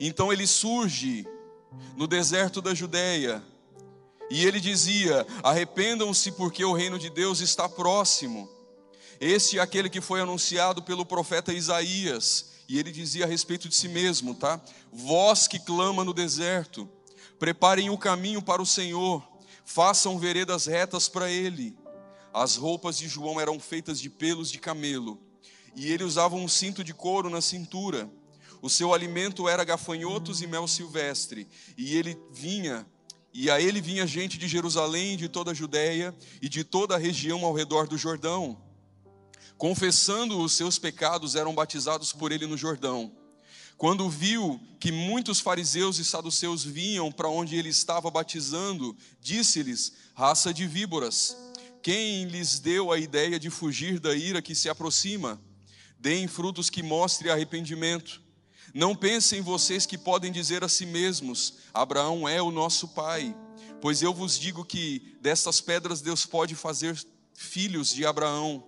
[0.00, 1.26] Então ele surge
[1.96, 3.42] no deserto da Judéia.
[4.30, 8.48] E ele dizia: Arrependam-se, porque o reino de Deus está próximo.
[9.20, 12.52] Este é aquele que foi anunciado pelo profeta Isaías.
[12.68, 14.60] E ele dizia a respeito de si mesmo, tá?
[14.92, 16.88] Vós que clama no deserto,
[17.38, 19.26] preparem o caminho para o Senhor,
[19.64, 21.76] façam veredas retas para ele.
[22.32, 25.18] As roupas de João eram feitas de pelos de camelo,
[25.74, 28.10] e ele usava um cinto de couro na cintura.
[28.60, 32.86] O seu alimento era gafanhotos e mel silvestre, e ele vinha,
[33.40, 36.98] e a ele vinha gente de Jerusalém, de toda a Judéia e de toda a
[36.98, 38.60] região ao redor do Jordão.
[39.56, 43.12] Confessando os seus pecados, eram batizados por ele no Jordão.
[43.76, 50.52] Quando viu que muitos fariseus e saduceus vinham para onde ele estava batizando, disse-lhes: Raça
[50.52, 51.36] de víboras,
[51.80, 55.40] quem lhes deu a ideia de fugir da ira que se aproxima?
[55.96, 58.20] Deem frutos que mostrem arrependimento.
[58.74, 63.34] Não pensem vocês que podem dizer a si mesmos: Abraão é o nosso pai.
[63.80, 66.98] Pois eu vos digo que destas pedras Deus pode fazer
[67.34, 68.64] filhos de Abraão.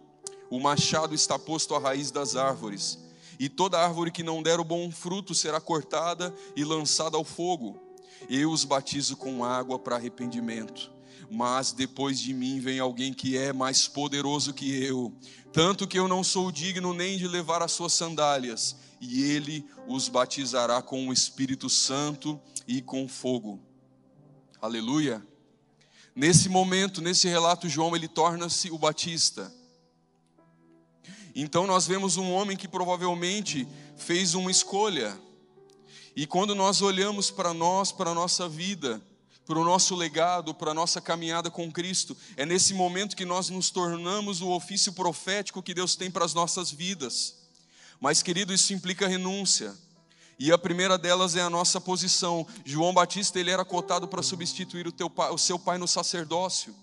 [0.48, 2.98] O machado está posto à raiz das árvores,
[3.38, 7.78] e toda árvore que não der o bom fruto será cortada e lançada ao fogo.
[8.28, 10.90] Eu os batizo com água para arrependimento
[11.30, 15.14] mas depois de mim vem alguém que é mais poderoso que eu,
[15.52, 20.08] tanto que eu não sou digno nem de levar as suas sandálias, e ele os
[20.08, 23.60] batizará com o Espírito Santo e com fogo.
[24.60, 25.26] Aleluia.
[26.14, 29.52] Nesse momento, nesse relato, João ele torna-se o Batista.
[31.34, 35.18] Então nós vemos um homem que provavelmente fez uma escolha.
[36.14, 39.00] E quando nós olhamos para nós, para a nossa vida,
[39.50, 42.16] para o nosso legado, para a nossa caminhada com Cristo.
[42.36, 46.34] É nesse momento que nós nos tornamos o ofício profético que Deus tem para as
[46.34, 47.39] nossas vidas.
[48.00, 49.76] Mas, querido, isso implica renúncia.
[50.38, 52.46] E a primeira delas é a nossa posição.
[52.64, 56.74] João Batista ele era cotado para substituir o, teu pai, o seu pai no sacerdócio.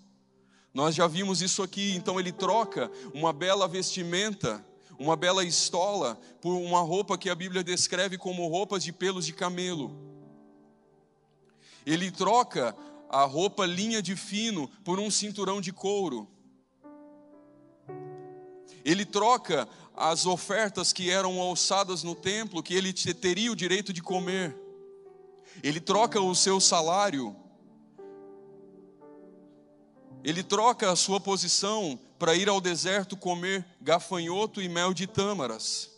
[0.71, 1.95] Nós já vimos isso aqui.
[1.95, 4.63] Então ele troca uma bela vestimenta,
[4.99, 9.34] uma bela estola, por uma roupa que a Bíblia descreve como roupas de pelos de
[9.34, 9.97] camelo.
[11.84, 12.75] Ele troca
[13.10, 16.27] a roupa linha de fino por um cinturão de couro.
[18.86, 24.01] Ele troca as ofertas que eram alçadas no templo, que ele teria o direito de
[24.01, 24.55] comer.
[25.63, 27.36] Ele troca o seu salário.
[30.23, 35.89] Ele troca a sua posição para ir ao deserto comer gafanhoto e mel de tâmaras.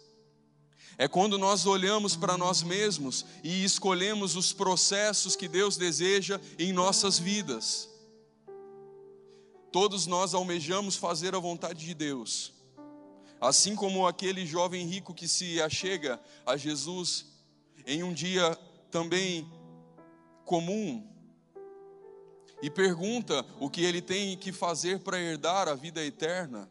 [0.97, 6.71] É quando nós olhamos para nós mesmos e escolhemos os processos que Deus deseja em
[6.71, 7.89] nossas vidas.
[9.71, 12.58] Todos nós almejamos fazer a vontade de Deus.
[13.39, 17.27] Assim como aquele jovem rico que se achega a Jesus
[17.85, 18.57] em um dia
[18.91, 19.49] também
[20.45, 21.07] comum,
[22.61, 26.69] e pergunta o que ele tem que fazer para herdar a vida eterna.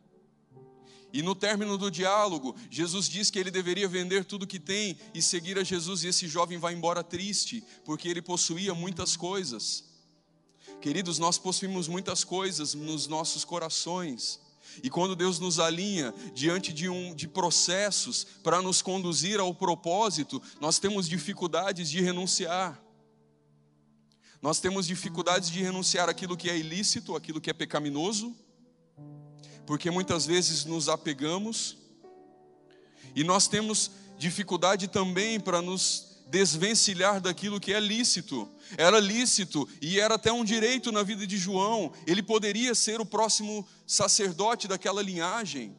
[1.10, 5.22] E no término do diálogo, Jesus diz que ele deveria vender tudo que tem e
[5.22, 9.84] seguir a Jesus, e esse jovem vai embora triste, porque ele possuía muitas coisas.
[10.82, 14.38] Queridos, nós possuímos muitas coisas nos nossos corações.
[14.82, 20.40] E quando Deus nos alinha diante de, um, de processos para nos conduzir ao propósito,
[20.60, 22.80] nós temos dificuldades de renunciar.
[24.40, 28.34] Nós temos dificuldades de renunciar aquilo que é ilícito, aquilo que é pecaminoso,
[29.66, 31.76] porque muitas vezes nos apegamos,
[33.14, 38.48] e nós temos dificuldade também para nos desvencilhar daquilo que é lícito.
[38.76, 41.92] Era lícito e era até um direito na vida de João.
[42.06, 45.74] Ele poderia ser o próximo sacerdote daquela linhagem.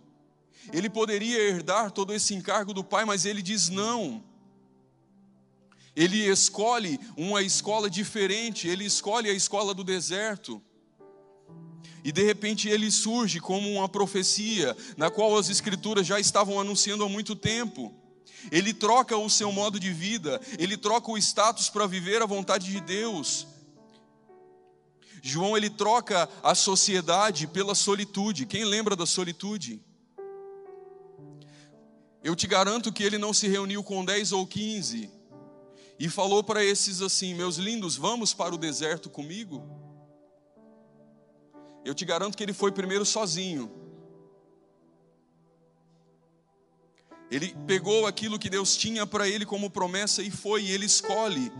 [0.73, 4.23] Ele poderia herdar todo esse encargo do pai, mas ele diz não.
[5.95, 10.61] Ele escolhe uma escola diferente, ele escolhe a escola do deserto.
[12.03, 17.03] E de repente ele surge como uma profecia, na qual as escrituras já estavam anunciando
[17.03, 17.98] há muito tempo.
[18.51, 22.71] Ele troca o seu modo de vida, ele troca o status para viver a vontade
[22.71, 23.47] de Deus.
[25.21, 28.45] João ele troca a sociedade pela solitude.
[28.45, 29.83] Quem lembra da solitude?
[32.23, 35.09] Eu te garanto que ele não se reuniu com 10 ou 15
[35.97, 39.63] e falou para esses assim: Meus lindos, vamos para o deserto comigo?
[41.83, 43.88] Eu te garanto que ele foi primeiro sozinho.
[47.31, 51.51] Ele pegou aquilo que Deus tinha para ele como promessa e foi, e ele escolhe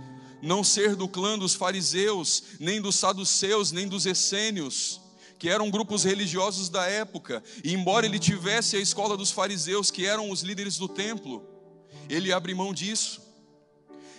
[0.42, 5.02] não ser do clã dos fariseus, nem dos saduceus, nem dos essênios,
[5.38, 7.44] que eram grupos religiosos da época.
[7.64, 11.46] E embora ele tivesse a escola dos fariseus, que eram os líderes do templo,
[12.10, 13.22] ele abre mão disso.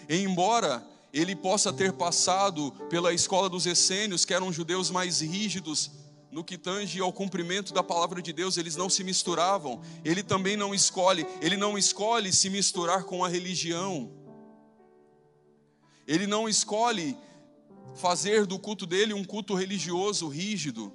[0.09, 5.91] E embora ele possa ter passado pela escola dos essênios, que eram judeus mais rígidos,
[6.31, 9.83] no que tange ao cumprimento da palavra de Deus, eles não se misturavam.
[10.05, 14.13] Ele também não escolhe, ele não escolhe se misturar com a religião.
[16.07, 17.17] Ele não escolhe
[17.97, 20.93] fazer do culto dele um culto religioso rígido.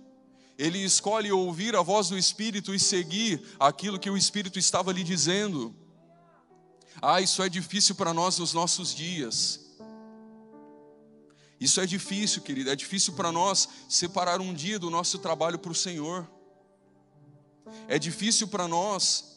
[0.57, 5.03] Ele escolhe ouvir a voz do Espírito e seguir aquilo que o Espírito estava lhe
[5.03, 5.75] dizendo.
[7.01, 9.64] Ah, isso é difícil para nós nos nossos dias.
[11.60, 15.72] Isso é difícil, querido, é difícil para nós separar um dia do nosso trabalho para
[15.72, 16.30] o Senhor.
[17.88, 19.36] É difícil para nós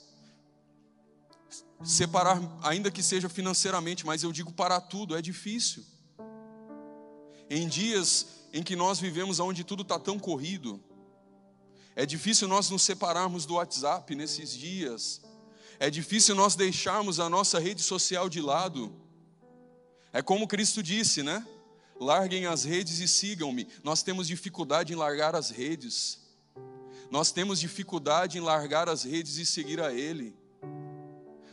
[1.85, 5.85] separar, ainda que seja financeiramente, mas eu digo para tudo, é difícil.
[7.49, 10.83] Em dias em que nós vivemos onde tudo está tão corrido,
[11.95, 15.21] é difícil nós nos separarmos do WhatsApp nesses dias,
[15.79, 18.93] é difícil nós deixarmos a nossa rede social de lado.
[20.13, 21.47] É como Cristo disse, né?
[22.01, 23.69] Larguem as redes e sigam-me.
[23.83, 26.21] Nós temos dificuldade em largar as redes.
[27.11, 30.37] Nós temos dificuldade em largar as redes e seguir a Ele.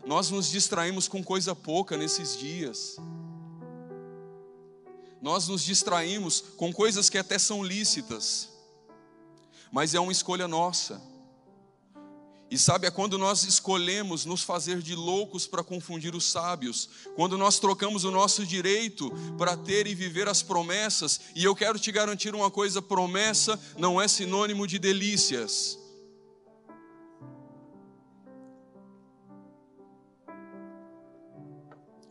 [0.06, 2.98] Nós nos distraímos com coisa pouca nesses dias.
[5.22, 8.50] Nós nos distraímos com coisas que até são lícitas,
[9.72, 11.02] mas é uma escolha nossa.
[12.50, 17.38] E sabe, é quando nós escolhemos nos fazer de loucos para confundir os sábios, quando
[17.38, 21.92] nós trocamos o nosso direito para ter e viver as promessas, e eu quero te
[21.92, 25.80] garantir uma coisa: promessa não é sinônimo de delícias.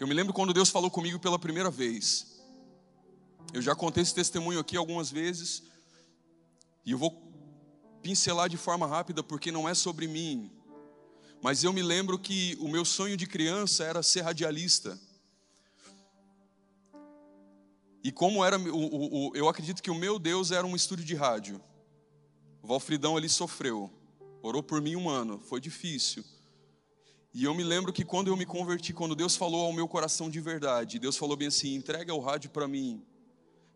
[0.01, 2.35] Eu me lembro quando Deus falou comigo pela primeira vez.
[3.53, 5.63] Eu já contei esse testemunho aqui algumas vezes,
[6.85, 7.24] e eu vou
[8.05, 10.53] pincelar de forma rápida porque não é sobre mim.
[11.43, 15.01] Mas eu me lembro que o meu sonho de criança era ser radialista.
[18.03, 21.03] E como era, o, o, o, eu acredito que o meu Deus era um estúdio
[21.03, 21.59] de rádio.
[22.63, 23.91] O Valfridão ali sofreu,
[24.43, 26.23] orou por mim um ano, foi difícil.
[27.33, 30.29] E eu me lembro que quando eu me converti, quando Deus falou ao meu coração
[30.29, 33.03] de verdade, Deus falou bem assim: entrega o rádio para mim.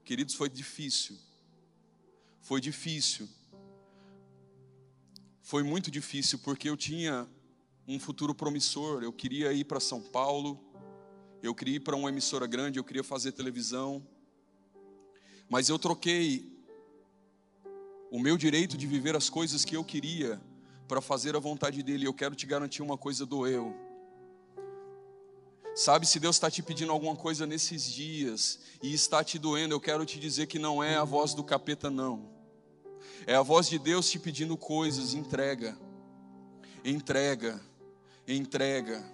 [0.04, 1.18] Queridos, foi difícil.
[2.42, 3.26] Foi difícil.
[5.48, 7.26] Foi muito difícil porque eu tinha
[7.86, 9.02] um futuro promissor.
[9.02, 10.62] Eu queria ir para São Paulo,
[11.42, 14.06] eu queria ir para uma emissora grande, eu queria fazer televisão.
[15.48, 16.52] Mas eu troquei
[18.10, 20.38] o meu direito de viver as coisas que eu queria
[20.86, 22.06] para fazer a vontade dele.
[22.06, 23.74] Eu quero te garantir uma coisa do eu.
[25.74, 29.80] Sabe, se Deus está te pedindo alguma coisa nesses dias e está te doendo, eu
[29.80, 32.37] quero te dizer que não é a voz do capeta, não.
[33.28, 35.76] É a voz de Deus te pedindo coisas, entrega.
[36.82, 37.60] Entrega.
[38.26, 39.04] Entrega.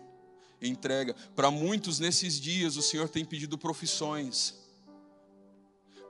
[0.62, 1.16] Entrega.
[1.34, 4.54] Para muitos nesses dias o Senhor tem pedido profissões.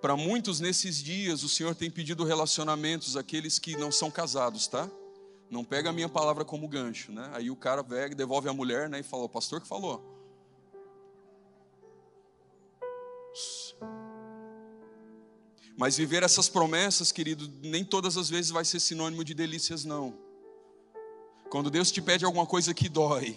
[0.02, 4.86] para muitos nesses dias, o Senhor tem pedido relacionamentos àqueles que não são casados, tá?
[5.48, 7.30] Não pega a minha palavra como gancho, né?
[7.32, 9.00] Aí o cara pega, devolve a mulher, né?
[9.00, 10.04] E fala: o pastor que falou.
[15.76, 20.14] Mas viver essas promessas, querido, nem todas as vezes vai ser sinônimo de delícias, não.
[21.50, 23.36] Quando Deus te pede alguma coisa que dói,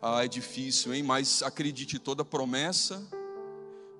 [0.00, 1.02] ah, é difícil, hein?
[1.02, 3.06] Mas acredite, toda promessa,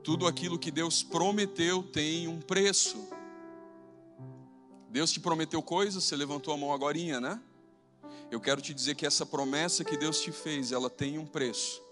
[0.02, 2.96] tudo aquilo que Deus prometeu tem um preço.
[4.88, 7.40] Deus te prometeu coisas, você levantou a mão agora, né?
[8.30, 11.82] Eu quero te dizer que essa promessa que Deus te fez, ela tem um preço.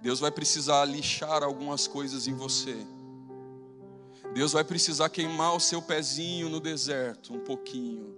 [0.00, 2.86] Deus vai precisar lixar algumas coisas em você.
[4.32, 8.16] Deus vai precisar queimar o seu pezinho no deserto um pouquinho.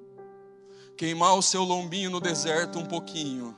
[0.96, 3.56] Queimar o seu lombinho no deserto um pouquinho.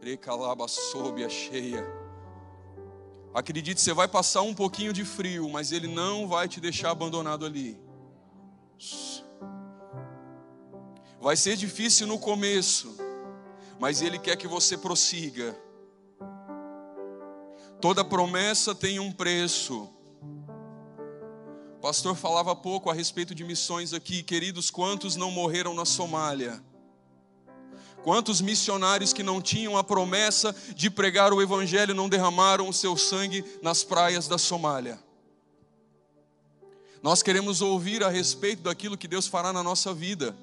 [0.00, 1.84] Recalaba sob a cheia.
[3.32, 7.44] Acredite, você vai passar um pouquinho de frio, mas Ele não vai te deixar abandonado
[7.44, 7.80] ali.
[11.20, 12.96] Vai ser difícil no começo,
[13.80, 15.63] mas Ele quer que você prossiga.
[17.84, 19.90] Toda promessa tem um preço.
[21.76, 26.64] O pastor falava pouco a respeito de missões aqui, queridos, quantos não morreram na Somália?
[28.02, 32.96] Quantos missionários que não tinham a promessa de pregar o evangelho não derramaram o seu
[32.96, 34.98] sangue nas praias da Somália?
[37.02, 40.34] Nós queremos ouvir a respeito daquilo que Deus fará na nossa vida.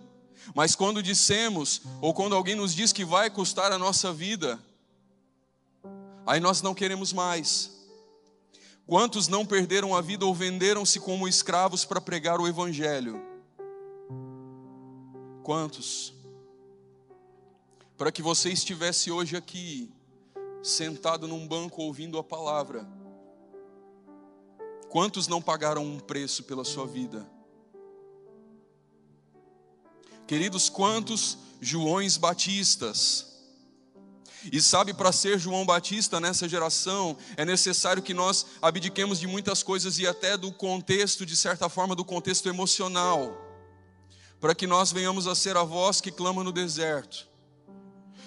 [0.53, 4.59] Mas quando dissemos, ou quando alguém nos diz que vai custar a nossa vida,
[6.31, 7.71] Aí nós não queremos mais.
[8.87, 13.21] Quantos não perderam a vida ou venderam-se como escravos para pregar o Evangelho?
[15.43, 16.13] Quantos?
[17.97, 19.91] Para que você estivesse hoje aqui,
[20.63, 22.87] sentado num banco ouvindo a palavra.
[24.87, 27.29] Quantos não pagaram um preço pela sua vida?
[30.25, 33.30] Queridos, quantos Joões Batistas
[34.51, 39.61] e sabe, para ser João Batista nessa geração, é necessário que nós abdiquemos de muitas
[39.61, 43.37] coisas e até do contexto, de certa forma, do contexto emocional,
[44.39, 47.29] para que nós venhamos a ser a voz que clama no deserto.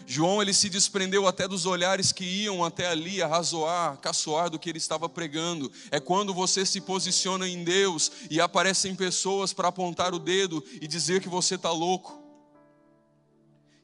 [0.06, 4.68] João ele se desprendeu até dos olhares que iam até ali arrazoar, caçoar do que
[4.68, 5.72] ele estava pregando.
[5.90, 10.86] É quando você se posiciona em Deus e aparecem pessoas para apontar o dedo e
[10.86, 12.24] dizer que você está louco.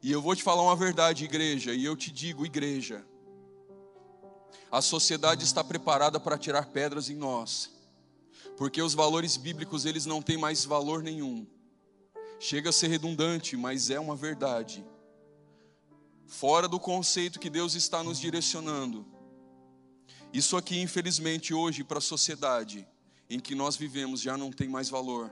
[0.02, 3.04] E eu vou te falar uma verdade, igreja, e eu te digo, igreja,
[4.72, 7.70] a sociedade está preparada para tirar pedras em nós,
[8.56, 11.46] porque os valores bíblicos eles não têm mais valor nenhum.
[12.38, 14.84] Chega a ser redundante, mas é uma verdade.
[16.26, 19.04] Fora do conceito que Deus está nos direcionando.
[20.32, 22.86] Isso aqui, infelizmente, hoje para a sociedade
[23.28, 25.30] em que nós vivemos já não tem mais valor.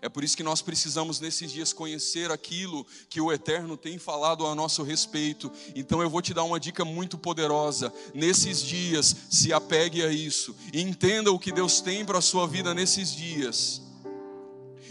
[0.00, 4.46] É por isso que nós precisamos nesses dias conhecer aquilo que o Eterno tem falado
[4.46, 5.50] a nosso respeito.
[5.74, 7.92] Então eu vou te dar uma dica muito poderosa.
[8.12, 10.54] Nesses dias, se apegue a isso.
[10.72, 13.80] Entenda o que Deus tem para a sua vida nesses dias.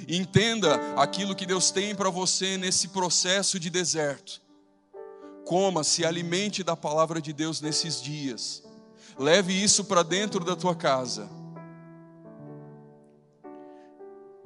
[0.08, 4.42] Entenda aquilo que Deus tem para você nesse processo de deserto.
[5.46, 8.64] Coma, se alimente da palavra de Deus nesses dias.
[9.18, 11.43] Leve isso para dentro da tua casa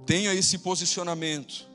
[0.08, 1.68] Tenha esse posicionamento.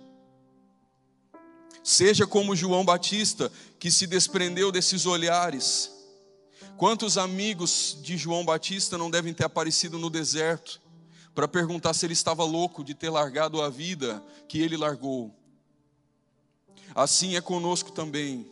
[1.85, 5.93] Seja como João Batista, que se desprendeu desses olhares.
[6.79, 10.81] Quantos amigos de João Batista não devem ter aparecido no deserto
[11.35, 15.31] para perguntar se ele estava louco de ter largado a vida que ele largou?
[16.95, 18.51] Assim é conosco também.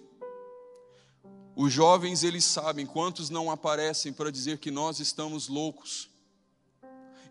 [1.57, 6.11] Os jovens, eles sabem quantos não aparecem para dizer que nós estamos loucos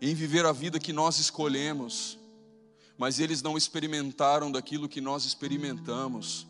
[0.02, 2.18] em viver a vida que nós escolhemos
[3.00, 6.46] mas eles não experimentaram daquilo que nós experimentamos.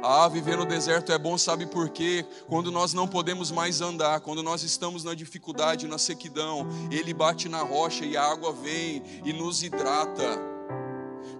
[0.00, 2.24] Ah, viver no deserto é bom, sabe por quê?
[2.46, 7.48] Quando nós não podemos mais andar, quando nós estamos na dificuldade, na sequidão, Ele bate
[7.48, 10.38] na rocha e a água vem e nos hidrata.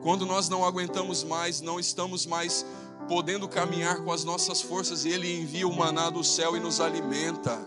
[0.02, 2.66] Quando nós não aguentamos mais, não estamos mais
[3.06, 7.64] podendo caminhar com as nossas forças, Ele envia o maná do céu e nos alimenta.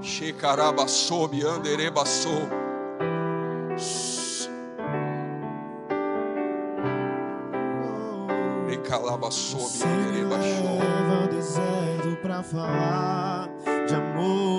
[0.00, 2.62] Shekarabasobi, anderebasobi.
[8.92, 13.48] Você me leva ao deserto pra falar
[13.88, 14.52] de amor.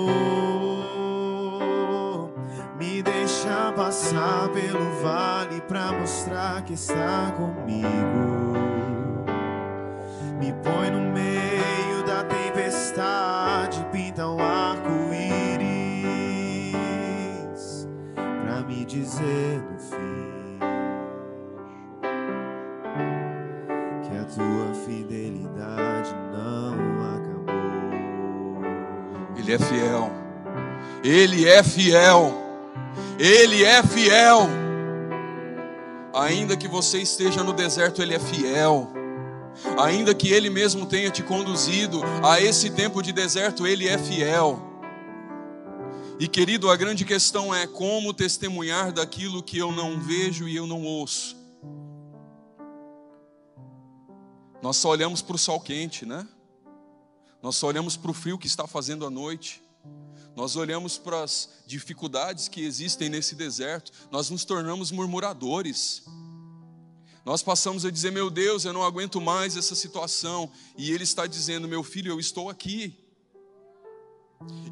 [2.76, 8.54] Me deixa passar pelo vale pra mostrar que está comigo.
[10.40, 14.84] Me põe no meio da tempestade, pinta um arco-íris
[18.42, 19.62] pra me dizer
[29.44, 30.10] Ele é fiel.
[31.04, 32.34] Ele é fiel.
[33.18, 34.48] Ele é fiel.
[36.14, 38.90] Ainda que você esteja no deserto, Ele é fiel.
[39.78, 44.58] Ainda que Ele mesmo tenha te conduzido a esse tempo de deserto, Ele é fiel.
[46.18, 50.66] E querido, a grande questão é como testemunhar daquilo que eu não vejo e eu
[50.66, 51.36] não ouço.
[54.62, 56.26] Nós só olhamos para o sol quente, né?
[57.44, 59.62] Nós só olhamos para o frio que está fazendo à noite.
[60.34, 63.92] Nós olhamos para as dificuldades que existem nesse deserto.
[64.10, 66.04] Nós nos tornamos murmuradores.
[67.22, 70.50] Nós passamos a dizer: Meu Deus, eu não aguento mais essa situação.
[70.74, 72.98] E Ele está dizendo: Meu filho, eu estou aqui.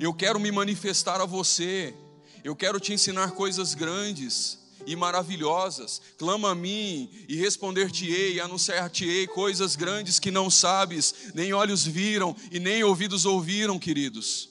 [0.00, 1.94] Eu quero me manifestar a você.
[2.42, 6.00] Eu quero te ensinar coisas grandes e maravilhosas.
[6.18, 12.58] Clama a mim e responder-te-ei, anunciar-te-ei coisas grandes que não sabes, nem olhos viram e
[12.58, 14.48] nem ouvidos ouviram, queridos.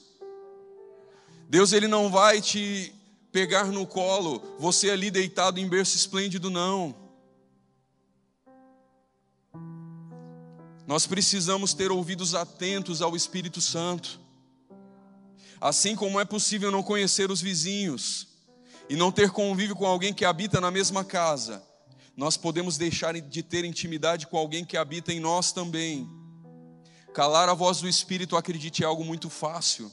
[1.48, 2.92] Deus ele não vai te
[3.30, 6.94] pegar no colo, você ali deitado em berço esplêndido não.
[10.86, 14.20] Nós precisamos ter ouvidos atentos ao Espírito Santo.
[15.60, 18.26] Assim como é possível não conhecer os vizinhos,
[18.88, 21.62] e não ter convívio com alguém que habita na mesma casa,
[22.16, 26.08] nós podemos deixar de ter intimidade com alguém que habita em nós também.
[27.14, 29.90] Calar a voz do Espírito, acredite, é algo muito fácil.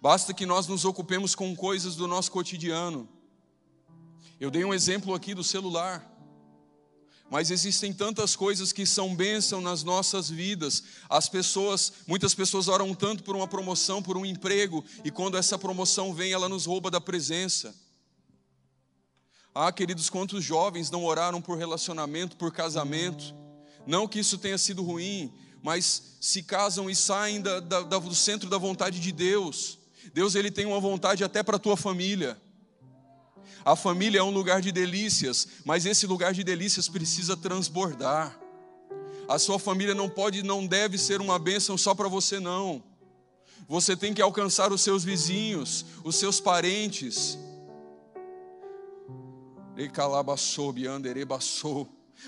[0.00, 3.08] Basta que nós nos ocupemos com coisas do nosso cotidiano.
[4.38, 6.10] Eu dei um exemplo aqui do celular.
[7.30, 10.84] Mas existem tantas coisas que são bênção nas nossas vidas.
[11.08, 15.58] As pessoas, muitas pessoas oram tanto por uma promoção, por um emprego, e quando essa
[15.58, 17.74] promoção vem, ela nos rouba da presença.
[19.54, 23.32] Ah, queridos, quantos jovens não oraram por relacionamento, por casamento?
[23.86, 25.32] Não que isso tenha sido ruim,
[25.62, 29.78] mas se casam e saem da, da, do centro da vontade de Deus.
[30.12, 32.36] Deus ele tem uma vontade até para a tua família.
[33.64, 38.38] A família é um lugar de delícias, mas esse lugar de delícias precisa transbordar.
[39.28, 42.82] A sua família não pode, não deve ser uma bênção só para você não.
[43.68, 47.38] Você tem que alcançar os seus vizinhos, os seus parentes.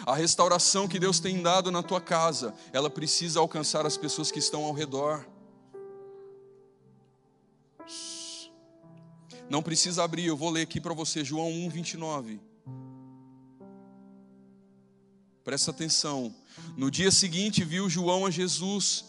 [0.05, 4.39] A restauração que Deus tem dado na tua casa, ela precisa alcançar as pessoas que
[4.39, 5.27] estão ao redor.
[9.49, 12.41] Não precisa abrir, eu vou ler aqui para você, João 1, 29.
[15.45, 16.35] Presta atenção.
[16.77, 19.05] No dia seguinte, viu João a Jesus,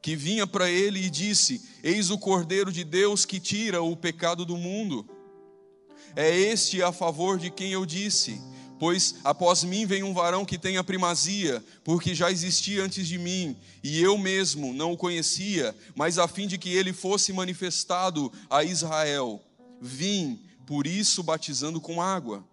[0.00, 4.44] que vinha para ele e disse: Eis o Cordeiro de Deus que tira o pecado
[4.44, 5.08] do mundo.
[6.14, 8.40] É este a favor de quem eu disse:
[8.78, 13.16] Pois após mim vem um varão que tem a primazia, porque já existia antes de
[13.16, 18.32] mim, e eu mesmo não o conhecia, mas a fim de que ele fosse manifestado
[18.50, 19.40] a Israel.
[19.80, 22.44] Vim, por isso, batizando com água.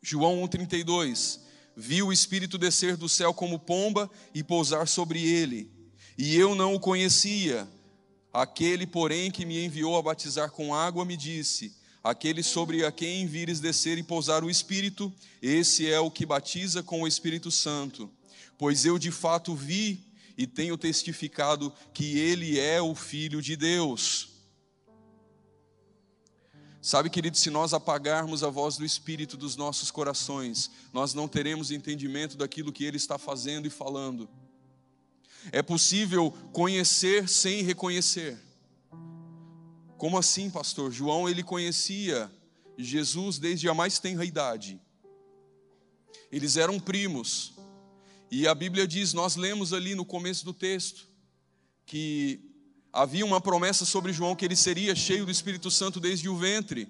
[0.00, 1.40] João 1,32:
[1.76, 5.70] Viu o Espírito descer do céu como pomba e pousar sobre ele,
[6.16, 7.68] e eu não o conhecia.
[8.32, 11.75] Aquele, porém, que me enviou a batizar com água, me disse:
[12.06, 16.80] Aquele sobre a quem vires descer e pousar o Espírito, esse é o que batiza
[16.80, 18.08] com o Espírito Santo.
[18.56, 20.06] Pois eu de fato vi
[20.38, 24.28] e tenho testificado que ele é o Filho de Deus.
[26.80, 31.72] Sabe, querido, se nós apagarmos a voz do Espírito dos nossos corações, nós não teremos
[31.72, 34.28] entendimento daquilo que ele está fazendo e falando.
[35.50, 38.45] É possível conhecer sem reconhecer.
[39.96, 40.92] Como assim, pastor?
[40.92, 42.30] João ele conhecia
[42.76, 44.78] Jesus desde a mais tenra idade.
[46.30, 47.54] Eles eram primos.
[48.30, 51.08] E a Bíblia diz, nós lemos ali no começo do texto,
[51.86, 52.40] que
[52.92, 56.88] havia uma promessa sobre João que ele seria cheio do Espírito Santo desde o ventre.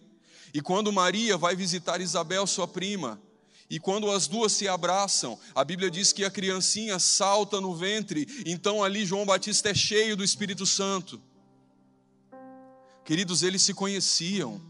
[0.53, 3.21] E quando Maria vai visitar Isabel, sua prima,
[3.69, 8.27] e quando as duas se abraçam, a Bíblia diz que a criancinha salta no ventre,
[8.47, 11.21] então ali João Batista é cheio do Espírito Santo.
[13.07, 14.61] Queridos, eles se conheciam.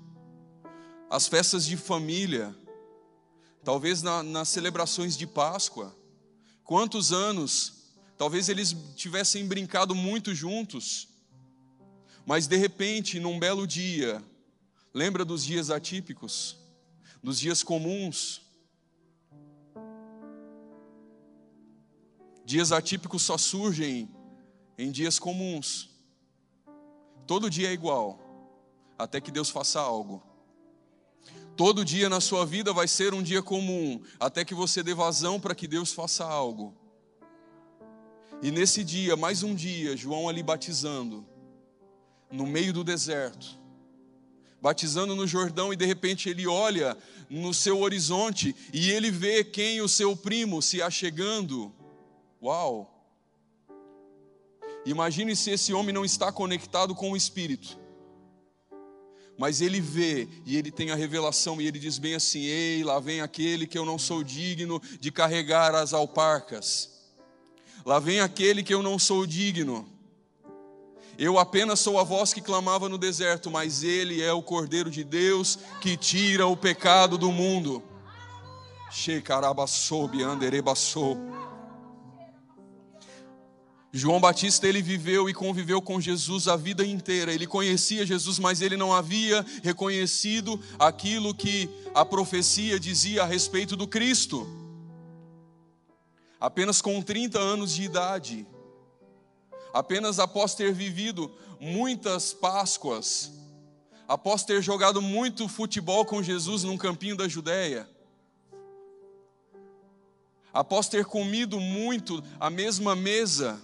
[1.08, 2.54] As festas de família,
[3.64, 5.96] talvez na, nas celebrações de Páscoa.
[6.62, 11.08] Quantos anos, talvez eles tivessem brincado muito juntos,
[12.26, 14.22] mas de repente, num belo dia,
[14.92, 16.58] lembra dos dias atípicos,
[17.22, 18.42] dos dias comuns?
[22.44, 24.14] Dias atípicos só surgem
[24.76, 25.88] em dias comuns.
[27.26, 28.25] Todo dia é igual
[28.98, 30.22] até que Deus faça algo.
[31.56, 35.40] Todo dia na sua vida vai ser um dia comum, até que você dê vazão
[35.40, 36.74] para que Deus faça algo.
[38.42, 41.26] E nesse dia, mais um dia, João ali batizando,
[42.30, 43.58] no meio do deserto,
[44.60, 46.96] batizando no Jordão, e de repente ele olha
[47.30, 51.72] no seu horizonte e ele vê quem o seu primo se achegando.
[52.42, 52.92] Uau!
[54.84, 57.85] Imagine se esse homem não está conectado com o Espírito.
[59.38, 62.98] Mas ele vê e ele tem a revelação e ele diz bem assim: Ei, lá
[62.98, 66.90] vem aquele que eu não sou digno de carregar as alparcas.
[67.84, 69.86] Lá vem aquele que eu não sou digno.
[71.18, 75.02] Eu apenas sou a voz que clamava no deserto, mas ele é o Cordeiro de
[75.02, 77.82] Deus que tira o pecado do mundo.
[78.90, 81.16] Shekarabassou, bianderebassou.
[83.96, 87.32] João Batista ele viveu e conviveu com Jesus a vida inteira.
[87.32, 93.74] Ele conhecia Jesus, mas ele não havia reconhecido aquilo que a profecia dizia a respeito
[93.74, 94.46] do Cristo.
[96.38, 98.46] Apenas com 30 anos de idade,
[99.72, 103.32] apenas após ter vivido muitas Páscoas,
[104.06, 107.88] após ter jogado muito futebol com Jesus num campinho da Judéia,
[110.52, 113.58] após ter comido muito a mesma mesa,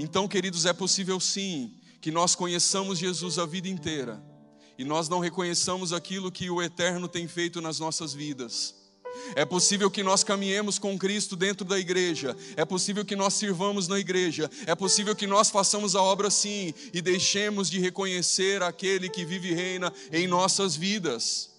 [0.00, 4.22] então, queridos, é possível sim que nós conheçamos Jesus a vida inteira
[4.78, 8.76] e nós não reconheçamos aquilo que o Eterno tem feito nas nossas vidas.
[9.34, 13.88] É possível que nós caminhemos com Cristo dentro da igreja, é possível que nós sirvamos
[13.88, 19.08] na igreja, é possível que nós façamos a obra sim e deixemos de reconhecer aquele
[19.08, 21.50] que vive e reina em nossas vidas.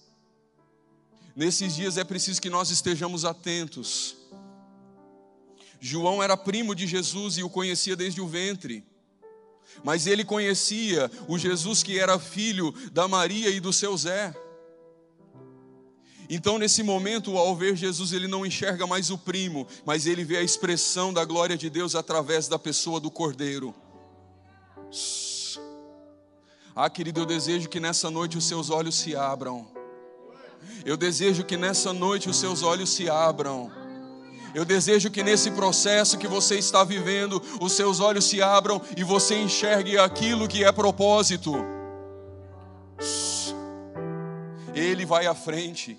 [1.35, 4.18] Nesses dias é preciso que nós estejamos atentos
[5.79, 8.83] João era primo de Jesus e o conhecia desde o ventre.
[9.83, 14.35] Mas ele conhecia o Jesus que era filho da Maria e do seu Zé.
[16.29, 20.37] Então, nesse momento, ao ver Jesus, ele não enxerga mais o primo, mas ele vê
[20.37, 23.73] a expressão da glória de Deus através da pessoa do Cordeiro.
[26.75, 29.67] Ah, querido, eu desejo que nessa noite os seus olhos se abram.
[30.85, 33.78] Eu desejo que nessa noite os seus olhos se abram
[34.53, 39.03] eu desejo que nesse processo que você está vivendo, os seus olhos se abram e
[39.03, 41.53] você enxergue aquilo que é propósito.
[44.73, 45.97] Ele vai à frente.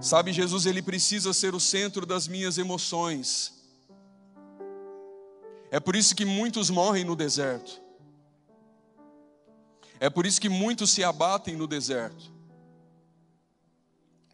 [0.00, 3.54] Sabe, Jesus, ele precisa ser o centro das minhas emoções.
[5.70, 7.80] É por isso que muitos morrem no deserto.
[9.98, 12.35] É por isso que muitos se abatem no deserto.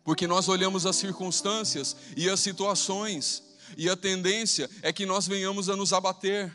[0.04, 3.42] Porque nós olhamos as circunstâncias e as situações,
[3.76, 6.52] e a tendência é que nós venhamos a nos abater.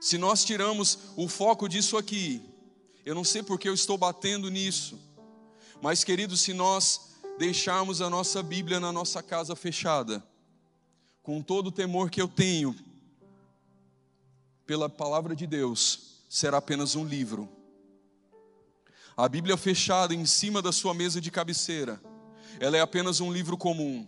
[0.00, 2.40] Se nós tiramos o foco disso aqui,
[3.04, 4.98] eu não sei porque eu estou batendo nisso,
[5.80, 10.22] mas querido, se nós deixarmos a nossa Bíblia na nossa casa fechada,
[11.22, 12.74] com todo o temor que eu tenho
[14.64, 17.48] pela palavra de Deus, será apenas um livro.
[19.16, 22.00] A Bíblia fechada em cima da sua mesa de cabeceira
[22.62, 24.06] ela é apenas um livro comum.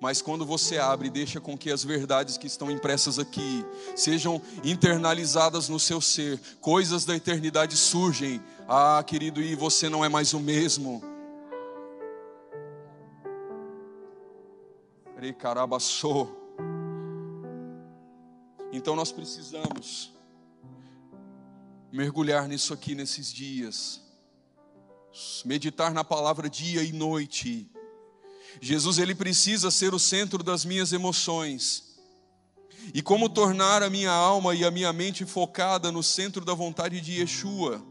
[0.00, 5.68] Mas quando você abre deixa com que as verdades que estão impressas aqui sejam internalizadas
[5.68, 8.40] no seu ser, coisas da eternidade surgem.
[8.68, 11.02] Ah, querido, e você não é mais o mesmo.
[18.72, 20.14] Então nós precisamos
[21.90, 24.05] mergulhar nisso aqui nesses dias
[25.44, 27.70] meditar na palavra dia e noite.
[28.60, 31.96] Jesus ele precisa ser o centro das minhas emoções.
[32.94, 37.00] E como tornar a minha alma e a minha mente focada no centro da vontade
[37.00, 37.84] de Yeshua?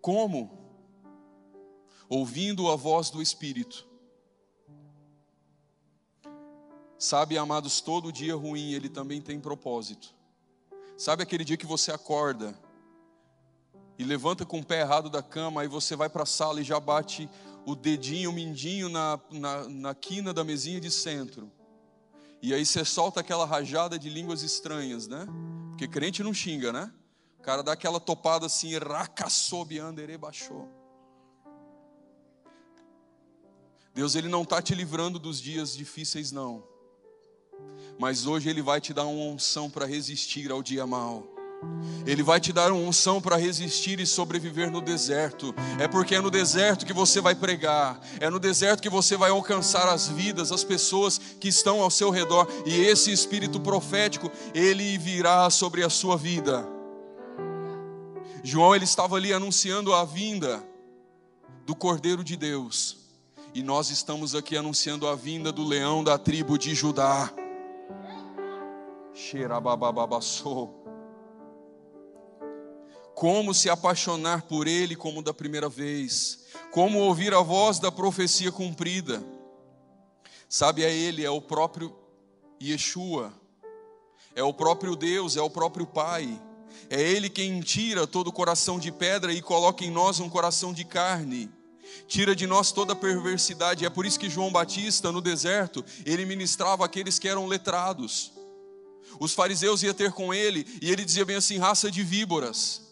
[0.00, 0.58] Como?
[2.08, 3.86] Ouvindo a voz do Espírito.
[6.98, 10.12] Sabe, amados, todo dia ruim ele também tem propósito.
[10.96, 12.58] Sabe aquele dia que você acorda
[13.98, 16.64] e levanta com o pé errado da cama, aí você vai para a sala e
[16.64, 17.28] já bate
[17.66, 21.50] o dedinho, o mindinho na, na, na quina da mesinha de centro.
[22.40, 25.26] E aí você solta aquela rajada de línguas estranhas, né?
[25.70, 26.92] Porque crente não xinga, né?
[27.40, 30.68] O cara dá aquela topada assim, racaçobiandere baixou.
[33.92, 36.62] Deus ele não está te livrando dos dias difíceis não.
[37.98, 41.37] Mas hoje ele vai te dar uma unção para resistir ao dia mau.
[42.06, 45.54] Ele vai te dar uma unção para resistir e sobreviver no deserto.
[45.78, 49.30] É porque é no deserto que você vai pregar, é no deserto que você vai
[49.30, 54.96] alcançar as vidas, as pessoas que estão ao seu redor, e esse espírito profético, ele
[54.98, 56.66] virá sobre a sua vida.
[58.42, 60.64] João ele estava ali anunciando a vinda
[61.66, 62.96] do Cordeiro de Deus.
[63.54, 67.30] E nós estamos aqui anunciando a vinda do leão da tribo de Judá.
[69.12, 70.77] Xerabababassou.
[73.18, 78.52] Como se apaixonar por ele como da primeira vez, como ouvir a voz da profecia
[78.52, 79.20] cumprida.
[80.48, 81.92] Sabe, é ele, é o próprio
[82.62, 83.34] Yeshua,
[84.36, 86.40] é o próprio Deus, é o próprio Pai.
[86.88, 90.72] É Ele quem tira todo o coração de pedra e coloca em nós um coração
[90.72, 91.50] de carne.
[92.06, 93.84] Tira de nós toda perversidade.
[93.84, 98.30] É por isso que João Batista, no deserto, ele ministrava aqueles que eram letrados.
[99.18, 102.86] Os fariseus iam ter com ele e ele dizia bem assim: raça de víboras.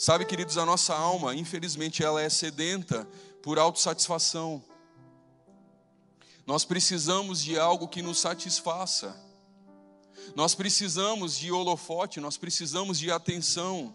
[0.00, 3.04] Sabe, queridos, a nossa alma, infelizmente, ela é sedenta
[3.42, 4.62] por autossatisfação.
[6.46, 9.20] Nós precisamos de algo que nos satisfaça.
[10.36, 13.92] Nós precisamos de holofote, nós precisamos de atenção.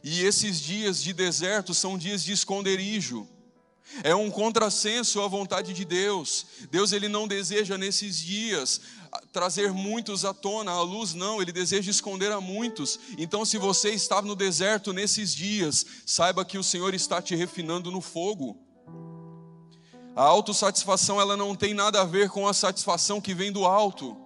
[0.00, 3.28] E esses dias de deserto são dias de esconderijo.
[4.02, 6.46] É um contrassenso à vontade de Deus.
[6.70, 8.80] Deus ele não deseja nesses dias
[9.32, 12.98] trazer muitos à tona, à luz não, ele deseja esconder a muitos.
[13.16, 17.90] Então, se você está no deserto nesses dias, saiba que o Senhor está te refinando
[17.90, 18.58] no fogo.
[20.14, 24.16] A autossatisfação ela não tem nada a ver com a satisfação que vem do alto.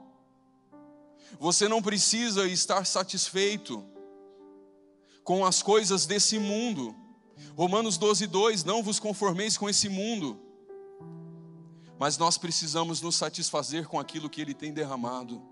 [1.39, 3.85] Você não precisa estar satisfeito
[5.25, 6.95] com as coisas desse mundo.
[7.57, 10.51] Romanos 12, 2: Não vos conformeis com esse mundo
[12.01, 15.43] mas nós precisamos nos satisfazer com aquilo que Ele tem derramado.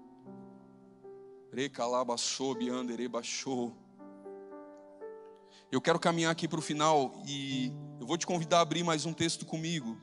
[5.70, 7.70] Eu quero caminhar aqui para o final e
[8.01, 10.01] eu vou te convidar a abrir mais um texto comigo.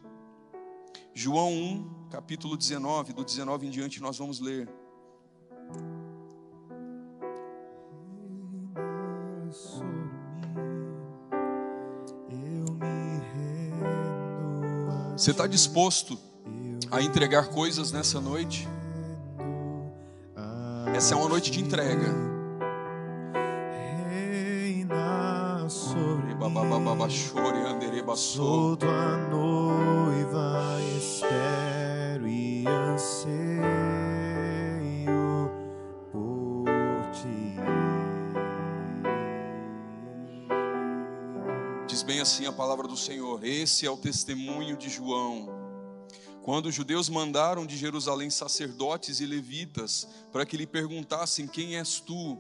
[1.15, 4.69] João 1, capítulo 19, do 19 em diante nós vamos ler.
[15.16, 16.18] Você está disposto
[16.91, 18.68] a entregar coisas nessa noite.
[20.93, 22.13] Essa é uma noite de entrega.
[24.09, 26.36] Reina sobre mim.
[29.30, 29.64] Noiva,
[42.36, 43.45] assim a palavra do Senhor.
[43.45, 45.47] Esse é o testemunho de João
[46.43, 52.01] quando os judeus mandaram de Jerusalém sacerdotes e levitas para que lhe perguntassem: Quem és
[52.01, 52.38] tu?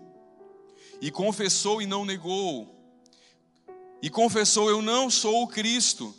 [0.99, 2.75] E confessou e não negou.
[4.01, 6.13] E confessou: Eu não sou o Cristo.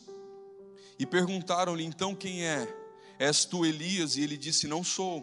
[0.99, 2.67] E perguntaram-lhe: Então quem é?
[3.19, 4.17] És tu Elias?
[4.17, 5.23] E ele disse: Não sou.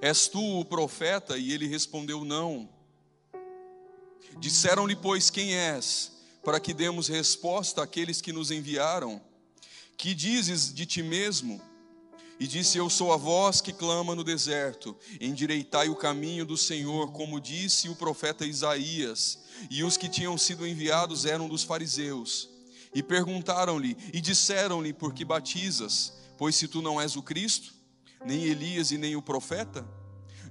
[0.00, 1.38] És tu o profeta?
[1.38, 2.68] E ele respondeu: Não.
[4.40, 6.17] Disseram-lhe, pois, quem és?
[6.48, 9.20] Para que demos resposta àqueles que nos enviaram.
[9.98, 11.60] Que dizes de ti mesmo?
[12.40, 17.12] E disse: Eu sou a voz que clama no deserto, endireitai o caminho do Senhor,
[17.12, 19.40] como disse o profeta Isaías.
[19.70, 22.48] E os que tinham sido enviados eram dos fariseus.
[22.94, 26.14] E perguntaram-lhe, e disseram-lhe: Por que batizas?
[26.38, 27.74] Pois se tu não és o Cristo,
[28.24, 29.86] nem Elias e nem o profeta?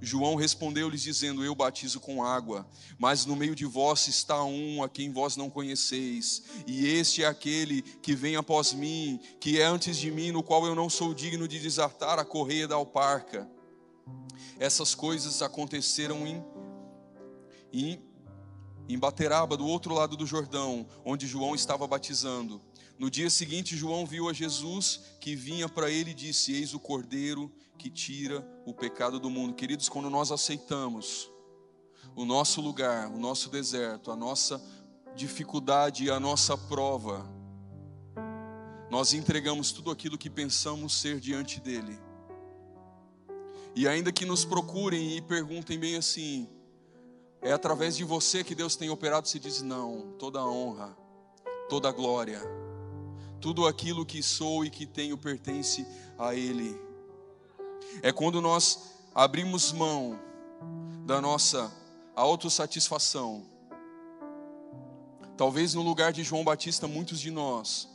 [0.01, 2.67] João respondeu-lhes, dizendo: Eu batizo com água,
[2.97, 7.27] mas no meio de vós está um a quem vós não conheceis, e este é
[7.27, 11.13] aquele que vem após mim, que é antes de mim, no qual eu não sou
[11.13, 13.49] digno de desatar a correia da alparca.
[14.59, 16.43] Essas coisas aconteceram em,
[17.71, 18.01] em,
[18.89, 22.61] em Bateraba, do outro lado do Jordão, onde João estava batizando.
[22.97, 26.79] No dia seguinte, João viu a Jesus que vinha para ele e disse: Eis o
[26.79, 29.53] cordeiro que tira o pecado do mundo.
[29.53, 31.31] Queridos, quando nós aceitamos
[32.15, 34.61] o nosso lugar, o nosso deserto, a nossa
[35.15, 37.25] dificuldade e a nossa prova,
[38.89, 41.99] nós entregamos tudo aquilo que pensamos ser diante dele.
[43.75, 46.49] E ainda que nos procurem e perguntem bem assim,
[47.41, 50.97] é através de você que Deus tem operado, se diz não, toda a honra,
[51.69, 52.41] toda a glória,
[53.39, 55.85] tudo aquilo que sou e que tenho pertence
[56.17, 56.86] a Ele
[58.01, 60.19] é quando nós abrimos mão
[61.05, 61.71] da nossa
[62.15, 63.45] autossatisfação.
[65.37, 67.87] Talvez no lugar de João Batista, muitos de nós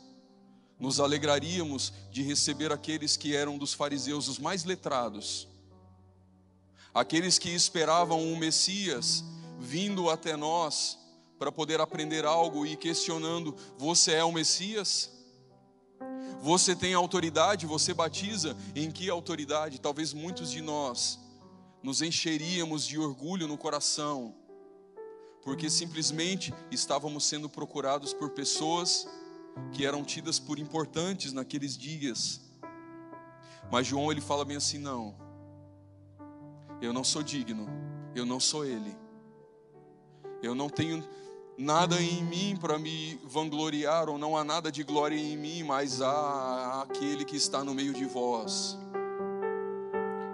[0.79, 5.47] nos alegraríamos de receber aqueles que eram dos fariseus os mais letrados,
[6.93, 9.23] aqueles que esperavam um Messias
[9.59, 10.99] vindo até nós
[11.39, 15.12] para poder aprender algo e questionando: Você é o Messias?
[16.43, 19.79] Você tem autoridade, você batiza em que autoridade?
[19.79, 21.17] Talvez muitos de nós
[21.81, 24.35] nos encheríamos de orgulho no coração
[25.41, 29.07] porque simplesmente estávamos sendo procurados por pessoas
[29.71, 32.41] que eram tidas por importantes naqueles dias.
[33.71, 35.15] Mas João ele fala bem assim: não,
[36.81, 37.69] eu não sou digno,
[38.13, 38.93] eu não sou ele,
[40.41, 41.01] eu não tenho
[41.57, 46.01] nada em mim para me vangloriar, ou não há nada de glória em mim, mas
[46.01, 48.77] há aquele que está no meio de vós,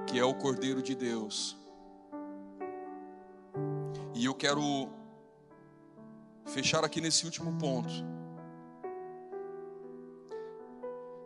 [0.08, 1.58] que é o Cordeiro de Deus.
[4.14, 4.90] E eu quero
[6.46, 7.94] fechar aqui nesse último ponto.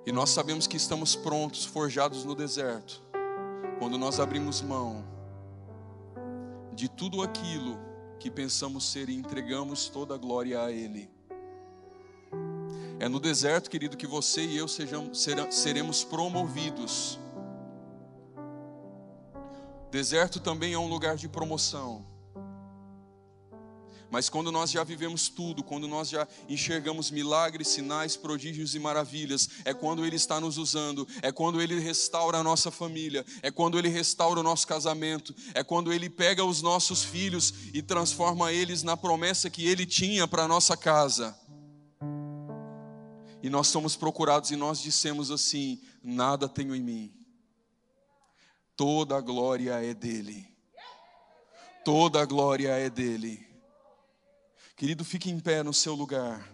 [0.06, 3.02] E nós sabemos que estamos prontos, forjados no deserto,
[3.80, 5.04] quando nós abrimos mão
[6.74, 7.93] de tudo aquilo
[8.24, 11.12] que pensamos ser e entregamos toda a glória a Ele.
[12.98, 17.20] É no deserto, querido, que você e eu sejamos, seremos promovidos.
[19.92, 22.13] Deserto também é um lugar de promoção.
[24.14, 29.50] Mas quando nós já vivemos tudo, quando nós já enxergamos milagres, sinais, prodígios e maravilhas,
[29.66, 33.76] é quando Ele está nos usando, é quando Ele restaura a nossa família, é quando
[33.76, 38.84] Ele restaura o nosso casamento, é quando Ele pega os nossos filhos e transforma eles
[38.84, 41.36] na promessa que Ele tinha para a nossa casa.
[43.42, 47.12] E nós somos procurados e nós dissemos assim: nada tenho em mim,
[48.78, 50.48] toda a glória é dEle,
[51.84, 53.53] toda a glória é dEle.
[54.84, 56.46] Querido, fique em pé no seu lugar.